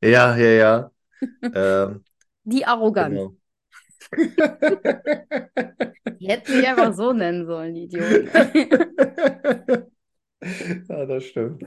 [0.00, 0.90] ja, ja, ja.
[1.54, 2.04] Ähm,
[2.44, 3.14] Die arrogant.
[3.14, 3.36] genau.
[6.18, 8.30] Die hätten sich einfach so nennen sollen, die Idioten.
[10.88, 11.64] Ja, das stimmt.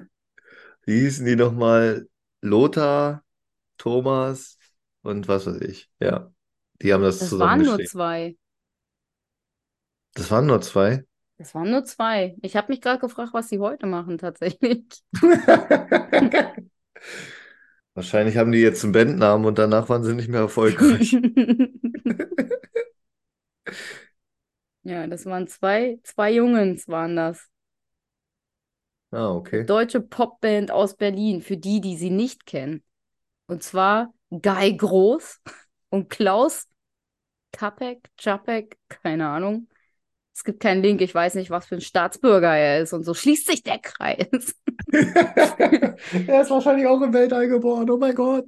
[0.85, 2.07] Wie hießen die nochmal?
[2.41, 3.23] Lothar,
[3.77, 4.57] Thomas
[5.01, 5.89] und was weiß ich.
[5.99, 6.31] Ja,
[6.81, 8.37] die haben das Das waren nur zwei.
[10.15, 11.05] Das waren nur zwei.
[11.37, 12.35] Das waren nur zwei.
[12.41, 14.85] Ich habe mich gerade gefragt, was sie heute machen, tatsächlich.
[17.93, 21.15] Wahrscheinlich haben die jetzt einen Bandnamen und danach waren sie nicht mehr erfolgreich.
[24.83, 27.49] Ja, das waren zwei, zwei Jungens waren das.
[29.11, 29.65] Ah, okay.
[29.65, 32.83] Deutsche Popband aus Berlin, für die, die sie nicht kennen.
[33.47, 35.41] Und zwar Guy Groß
[35.89, 36.67] und Klaus
[37.51, 39.69] Kapek, Czapek, keine Ahnung.
[40.35, 42.91] Es gibt keinen Link, ich weiß nicht, was für ein Staatsbürger er ist.
[42.91, 44.27] Und so schließt sich der Kreis.
[44.91, 47.89] Er ist wahrscheinlich auch im Weltall geboren.
[47.89, 48.45] Oh mein Gott.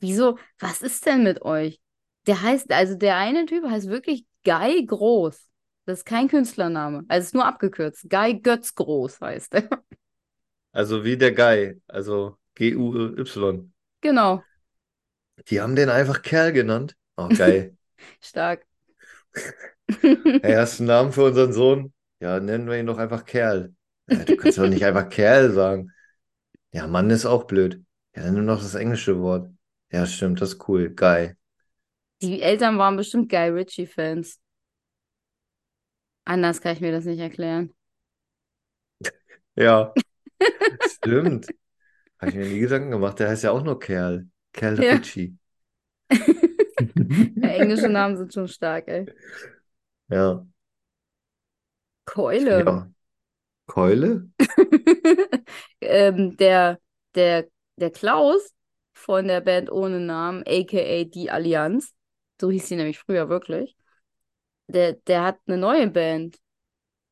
[0.00, 0.38] Wieso?
[0.58, 1.80] Was ist denn mit euch?
[2.26, 5.47] Der heißt, also der eine Typ heißt wirklich Guy Groß.
[5.88, 7.06] Das ist kein Künstlername.
[7.08, 8.10] Also es ist nur abgekürzt.
[8.10, 9.68] Guy Götz Groß heißt er.
[10.72, 13.70] Also wie der Guy, also G-U-Y.
[14.00, 14.44] Genau,
[15.48, 16.96] Die haben den einfach Kerl genannt.
[17.16, 17.76] Oh, geil.
[18.20, 18.64] stark.
[20.42, 21.92] Hey, hast du einen Namen für unseren Sohn?
[22.20, 23.74] Ja, nennen wir ihn doch einfach Kerl.
[24.08, 25.92] Ja, du kannst doch nicht einfach Kerl sagen.
[26.72, 27.84] Ja, Mann ist auch blöd.
[28.16, 29.50] Ja, dann nimm doch das englische Wort.
[29.92, 30.90] Ja, stimmt, das ist cool.
[30.94, 31.34] Guy.
[32.22, 34.40] Die Eltern waren bestimmt Guy Ritchie-Fans.
[36.28, 37.72] Anders kann ich mir das nicht erklären.
[39.56, 39.92] Ja,
[40.88, 41.48] stimmt.
[42.20, 43.18] Habe ich mir nie Gedanken gemacht.
[43.18, 44.28] Der heißt ja auch nur Kerl.
[44.52, 44.92] Kerl Ja.
[44.94, 45.36] Ritchie.
[47.36, 49.06] Ja, englische Namen sind schon stark, ey.
[50.08, 50.44] Ja.
[52.04, 52.64] Keule.
[52.64, 52.90] Ja.
[53.66, 54.28] Keule?
[55.80, 56.78] ähm, der,
[57.14, 58.54] der, der Klaus
[58.94, 61.94] von der Band ohne Namen, aka Die Allianz,
[62.40, 63.76] so hieß sie nämlich früher wirklich,
[64.68, 66.38] der, der hat eine neue Band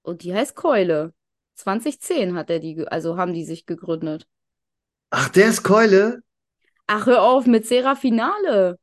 [0.03, 1.13] und die heißt Keule.
[1.55, 4.27] 2010 hat er die, also haben die sich gegründet.
[5.11, 6.23] Ach, der ist Keule?
[6.87, 8.79] Ach, hör auf mit Serafinale.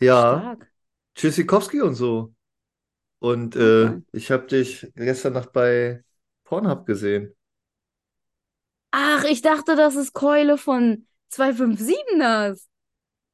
[0.00, 0.38] Ja.
[0.40, 0.72] Stark.
[1.14, 2.34] Tschüssikowski und so.
[3.20, 4.06] Und äh, sein.
[4.12, 6.04] ich habe dich gestern Nacht bei
[6.44, 7.34] Pornhub gesehen.
[8.90, 12.67] Ach, ich dachte, das ist Keule von 257ers.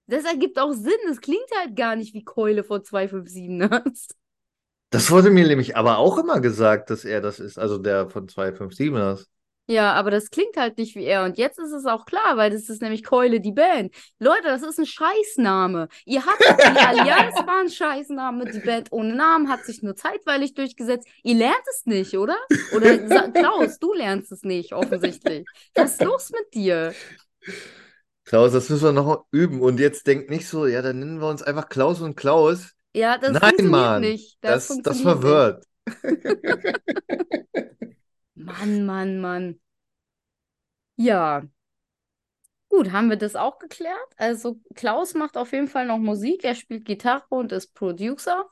[0.06, 0.92] Das ergibt auch Sinn.
[1.06, 4.10] Das klingt halt gar nicht wie Keule von 257ers.
[4.90, 8.28] Das wurde mir nämlich aber auch immer gesagt, dass er das ist, also der von
[8.28, 9.26] 257ers.
[9.66, 11.24] Ja, aber das klingt halt nicht wie er.
[11.24, 13.94] Und jetzt ist es auch klar, weil das ist nämlich Keule, die Band.
[14.18, 15.88] Leute, das ist ein Scheißname.
[16.04, 20.52] Ihr habt die Allianz war ein Scheißname, die Band ohne Namen hat sich nur zeitweilig
[20.52, 21.08] durchgesetzt.
[21.22, 22.36] Ihr lernt es nicht, oder?
[22.76, 22.98] Oder
[23.32, 25.46] Klaus, du lernst es nicht, offensichtlich.
[25.74, 26.94] Was ist los mit dir?
[28.24, 29.60] Klaus, das müssen wir noch üben.
[29.60, 32.74] Und jetzt denkt nicht so, ja, dann nennen wir uns einfach Klaus und Klaus.
[32.94, 34.38] Ja, das Nein, funktioniert Mann, nicht.
[34.40, 35.64] Das, Das, das verwirrt.
[38.36, 39.60] Mann, Mann, Mann.
[40.96, 41.42] Ja,
[42.68, 43.98] gut, haben wir das auch geklärt?
[44.16, 46.44] Also Klaus macht auf jeden Fall noch Musik.
[46.44, 48.46] Er spielt Gitarre und ist Producer.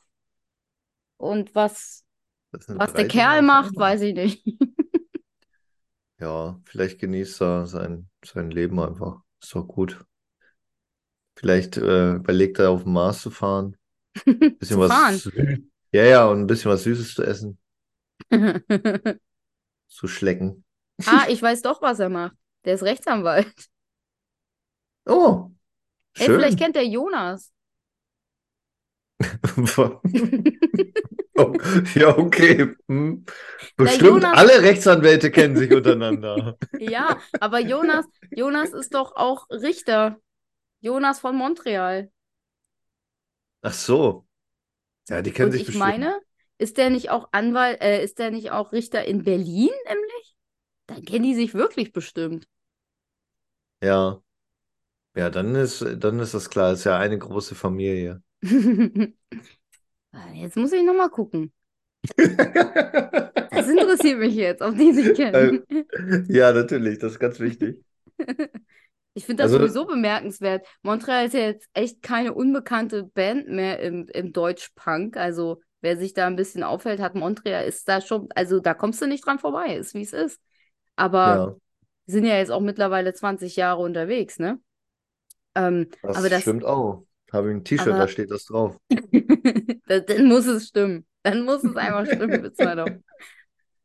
[1.16, 2.04] Und was,
[2.50, 4.44] was der Kerl macht, weiß ich nicht.
[6.18, 9.22] Ja, vielleicht genießt er sein, sein Leben einfach.
[9.42, 10.06] Ist doch gut.
[11.36, 13.76] Vielleicht äh, überlegt er auf den Mars zu fahren.
[14.58, 15.14] Bisschen Zu was fahren.
[15.14, 17.58] Sü- Ja, ja, und ein bisschen was Süßes zu essen,
[19.88, 20.64] zu schlecken.
[21.04, 22.36] Ah, ich weiß doch, was er macht.
[22.64, 23.52] Der ist Rechtsanwalt.
[25.06, 25.52] Oh,
[26.18, 26.58] Ey, vielleicht schön.
[26.58, 27.52] kennt er Jonas.
[31.94, 32.74] Ja, okay.
[32.88, 33.24] Hm.
[33.76, 36.56] Bestimmt Jonas, alle Rechtsanwälte kennen sich untereinander.
[36.78, 40.18] ja, aber Jonas, Jonas ist doch auch Richter.
[40.80, 42.10] Jonas von Montreal.
[43.62, 44.26] Ach so.
[45.08, 45.98] Ja, die kennen Und sich ich bestimmt.
[45.98, 46.20] meine,
[46.58, 50.36] ist der nicht auch Anwalt, äh, ist der nicht auch Richter in Berlin, nämlich?
[50.86, 52.46] Dann kennen die sich wirklich bestimmt.
[53.82, 54.22] Ja.
[55.16, 56.72] Ja, dann ist, dann ist das klar.
[56.74, 58.22] Ist ja eine große Familie.
[60.34, 61.52] Jetzt muss ich nochmal gucken.
[63.52, 65.54] Das interessiert mich jetzt, ob die sich kennen.
[66.28, 67.84] Ja, natürlich, das ist ganz wichtig.
[69.14, 70.66] Ich finde das Also, sowieso bemerkenswert.
[70.82, 75.18] Montreal ist ja jetzt echt keine unbekannte Band mehr im, im Deutsch-Punk.
[75.18, 79.02] Also, wer sich da ein bisschen aufhält, hat Montreal ist da schon, also da kommst
[79.02, 80.40] du nicht dran vorbei, ist wie es ist.
[80.96, 81.56] Aber ja,
[82.06, 84.60] sind ja jetzt auch mittlerweile 20 Jahre unterwegs, ne?
[85.54, 87.06] Ähm, das aber das, stimmt auch.
[87.32, 88.76] Habe ich ein T-Shirt, da steht das drauf.
[89.86, 91.06] dann, muss es stimmen.
[91.22, 92.90] Dann muss es einfach stimmen, doch.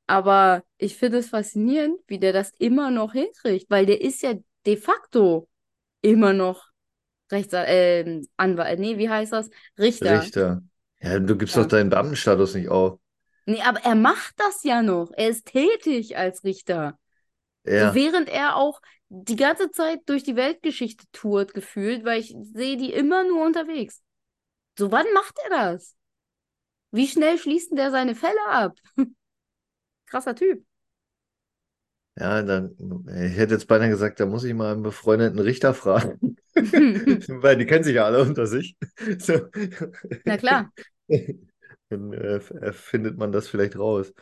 [0.07, 4.33] Aber ich finde es faszinierend, wie der das immer noch hinkriegt, weil der ist ja
[4.65, 5.47] de facto
[6.01, 6.67] immer noch
[7.31, 9.49] Rechtsanwalt, äh, Anwalt, nee, wie heißt das?
[9.77, 10.21] Richter.
[10.21, 10.61] Richter.
[11.01, 11.67] Ja, du gibst doch Ja.
[11.67, 12.99] deinen Beamtenstatus nicht auf.
[13.45, 15.11] Nee, aber er macht das ja noch.
[15.15, 16.97] Er ist tätig als Richter.
[17.65, 22.35] So Ja, während er auch die ganze Zeit durch die Weltgeschichte tourt, gefühlt, weil ich
[22.53, 24.03] sehe die immer nur unterwegs.
[24.77, 25.95] So, wann macht er das?
[26.91, 28.77] Wie schnell schließt denn der seine Fälle ab?
[30.07, 30.65] Krasser Typ.
[32.17, 32.75] ja, dann,
[33.07, 36.37] ich hätte jetzt beinahe gesagt, da muss ich mal einen befreundeten Richter fragen.
[37.27, 38.75] Weil die kennen sich ja alle unter sich.
[39.19, 39.39] So.
[40.25, 40.71] Na klar.
[41.89, 44.13] Dann äh, f- findet man das vielleicht raus.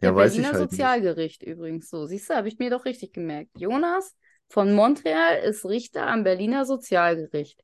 [0.00, 0.94] Ja, Ja, weiß ich Berliner halt nicht.
[0.94, 2.06] Sozialgericht übrigens so.
[2.06, 3.50] Siehst du, habe ich mir doch richtig gemerkt.
[3.56, 4.16] Jonas
[4.48, 7.62] von Montreal ist Richter am Berliner Sozialgericht.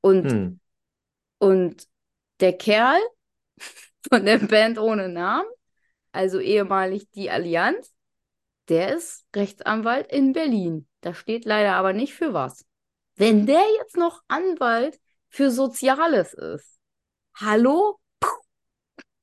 [0.00, 0.60] Und, Hm.
[1.38, 1.86] und
[2.40, 3.00] der Kerl
[4.10, 5.48] von der Band ohne Namen,
[6.12, 7.92] also ehemalig die Allianz,
[8.68, 10.88] der ist Rechtsanwalt in Berlin.
[11.00, 12.64] Da steht leider aber nicht für was.
[13.16, 16.78] Wenn der jetzt noch Anwalt für Soziales ist,
[17.36, 17.98] hallo?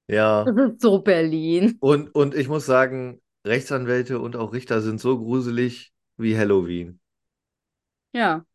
[0.07, 1.77] Ja, das ist so Berlin.
[1.81, 7.01] und, und ich muss sagen, Rechtsanwälte und auch Richter sind so gruselig wie Halloween.
[8.13, 8.45] Ja.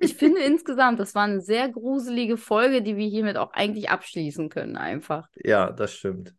[0.00, 4.48] Ich finde insgesamt, das war eine sehr gruselige Folge, die wir hiermit auch eigentlich abschließen
[4.48, 5.28] können, einfach.
[5.44, 6.34] Ja, das stimmt.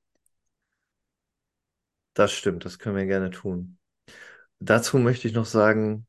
[2.13, 3.77] Das stimmt, das können wir gerne tun.
[4.59, 6.05] Dazu möchte ich noch sagen,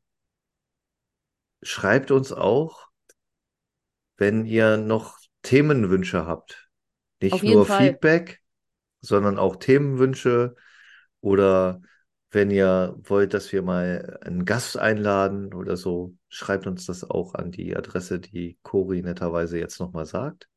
[1.63, 2.87] schreibt uns auch,
[4.17, 6.69] wenn ihr noch Themenwünsche habt.
[7.21, 7.89] Nicht nur Fall.
[7.89, 8.41] Feedback,
[9.01, 10.55] sondern auch Themenwünsche
[11.21, 11.81] oder
[12.31, 17.35] wenn ihr wollt, dass wir mal einen Gast einladen oder so, schreibt uns das auch
[17.35, 20.47] an die Adresse, die Cori netterweise jetzt nochmal sagt.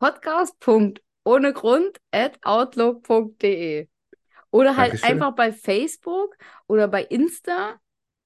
[0.00, 3.88] Podcast.ohnegrund at outlook.de
[4.50, 5.10] Oder halt Dankeschön.
[5.10, 6.36] einfach bei Facebook
[6.66, 7.76] oder bei Insta.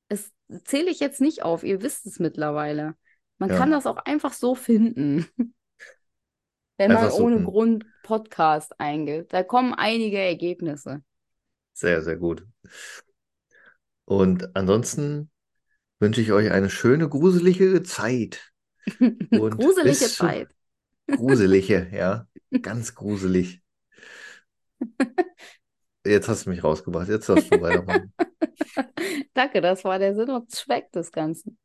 [0.08, 0.32] Das
[0.64, 2.94] zähle ich jetzt nicht auf, ihr wisst es mittlerweile.
[3.42, 3.56] Man Ja.
[3.58, 5.26] kann das auch einfach so finden.
[6.78, 7.44] Wenn man Einfach ohne suchen.
[7.44, 9.32] Grund Podcast eingibt.
[9.32, 11.02] Da kommen einige Ergebnisse.
[11.72, 12.46] Sehr, sehr gut.
[14.04, 15.28] Und ansonsten
[15.98, 18.52] wünsche ich euch eine schöne, gruselige Zeit.
[19.00, 20.54] Und Gruselige Zeit.
[21.08, 22.28] Gruselige, ja.
[22.62, 23.60] Ganz gruselig.
[26.06, 27.08] Jetzt hast du mich rausgebracht.
[27.08, 28.12] Jetzt darfst du weitermachen.
[29.34, 31.58] Danke, das war der Sinn und Zweck des Ganzen.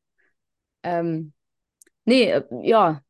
[0.84, 1.34] Ähm,
[2.08, 3.02] nee, äh, ja.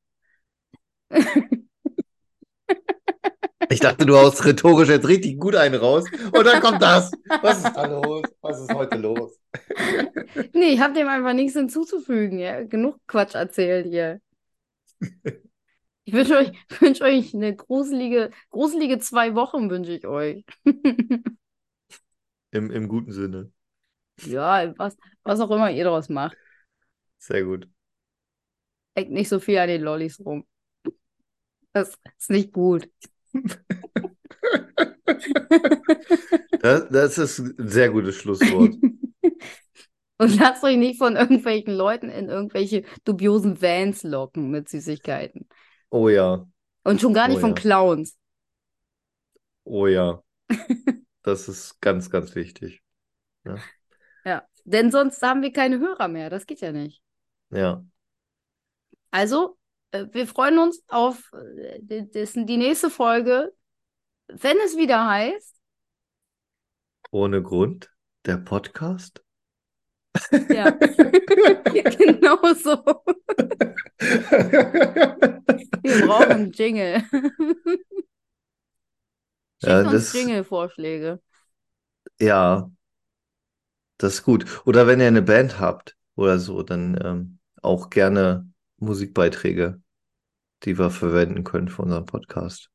[3.69, 6.05] Ich dachte, du haust rhetorisch jetzt richtig gut einen raus.
[6.31, 7.11] Und dann kommt das.
[7.41, 8.23] Was ist da los?
[8.41, 9.39] Was ist heute los?
[10.53, 12.39] Nee, ich habe dem einfach nichts hinzuzufügen.
[12.39, 12.63] Ja.
[12.63, 14.21] Genug Quatsch erzählt hier.
[16.05, 20.45] Ich wünsche euch, wünsch euch eine gruselige, gruselige zwei Wochen, wünsche ich euch.
[22.51, 23.51] Im, im guten Sinne.
[24.23, 26.37] Ja, was, was auch immer ihr daraus macht.
[27.17, 27.67] Sehr gut.
[28.97, 30.43] Eckt nicht so viel an den Lollis rum.
[31.71, 32.89] Das ist nicht gut.
[36.61, 38.73] Das, das ist ein sehr gutes Schlusswort.
[40.19, 45.47] Und lasst euch nicht von irgendwelchen Leuten in irgendwelche dubiosen Vans locken mit Süßigkeiten.
[45.91, 46.47] Oh ja.
[46.83, 47.55] Und schon gar nicht Oh von ja.
[47.55, 48.17] Clowns.
[49.63, 50.23] Oh ja.
[51.21, 52.81] Das ist ganz, ganz wichtig.
[54.23, 56.29] Ja, denn sonst haben wir keine Hörer mehr.
[56.29, 57.01] Das geht ja nicht.
[57.49, 57.83] Ja.
[59.11, 59.57] Also,
[59.91, 63.53] äh, wir freuen uns auf äh, die, nächste Folge,
[64.27, 65.55] wenn es wieder heißt,
[67.11, 67.89] Ohne Grund.
[68.25, 69.23] Der Podcast.
[70.49, 72.83] ja, genau so.
[75.83, 77.01] Wir brauchen einen Jingle.
[79.59, 81.21] Schickt Ja, uns das- Jingle-Vorschläge.
[82.19, 82.69] Ja,
[83.97, 84.45] das ist gut.
[84.65, 89.81] Oder wenn ihr eine Band habt oder so, dann ähm, auch gerne Musikbeiträge,
[90.63, 92.69] die wir verwenden können für unseren Podcast.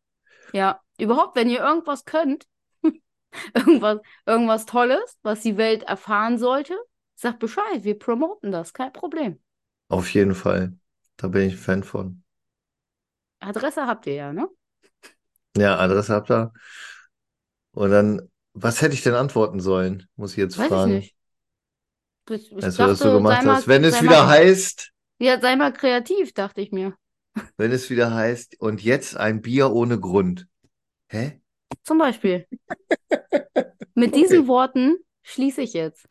[0.53, 2.47] Ja, überhaupt, wenn ihr irgendwas könnt,
[3.55, 6.77] irgendwas, irgendwas Tolles, was die Welt erfahren sollte,
[7.15, 7.85] sagt Bescheid.
[7.85, 9.41] Wir promoten das, kein Problem.
[9.89, 10.75] Auf jeden Fall.
[11.17, 12.23] Da bin ich ein Fan von.
[13.41, 14.49] Adresse habt ihr ja, ne?
[15.57, 16.53] Ja, Adresse habt ihr.
[17.73, 20.07] Und dann, was hätte ich denn antworten sollen?
[20.17, 20.93] Muss ich jetzt Weiß ich fragen.
[20.93, 21.17] nicht.
[22.31, 23.69] Ich, ich Weißt du, was du dachte, gemacht hast?
[23.69, 24.92] Wenn es wieder heißt,
[25.23, 26.95] ja, sei mal kreativ, dachte ich mir.
[27.57, 30.47] wenn es wieder heißt, und jetzt ein Bier ohne Grund.
[31.09, 31.41] Hä?
[31.85, 32.47] Zum Beispiel.
[33.95, 34.21] Mit Okay.
[34.21, 36.07] diesen Worten schließe ich jetzt.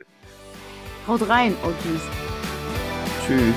[1.08, 2.02] Haut rein, OGs.
[3.26, 3.56] Tschüss.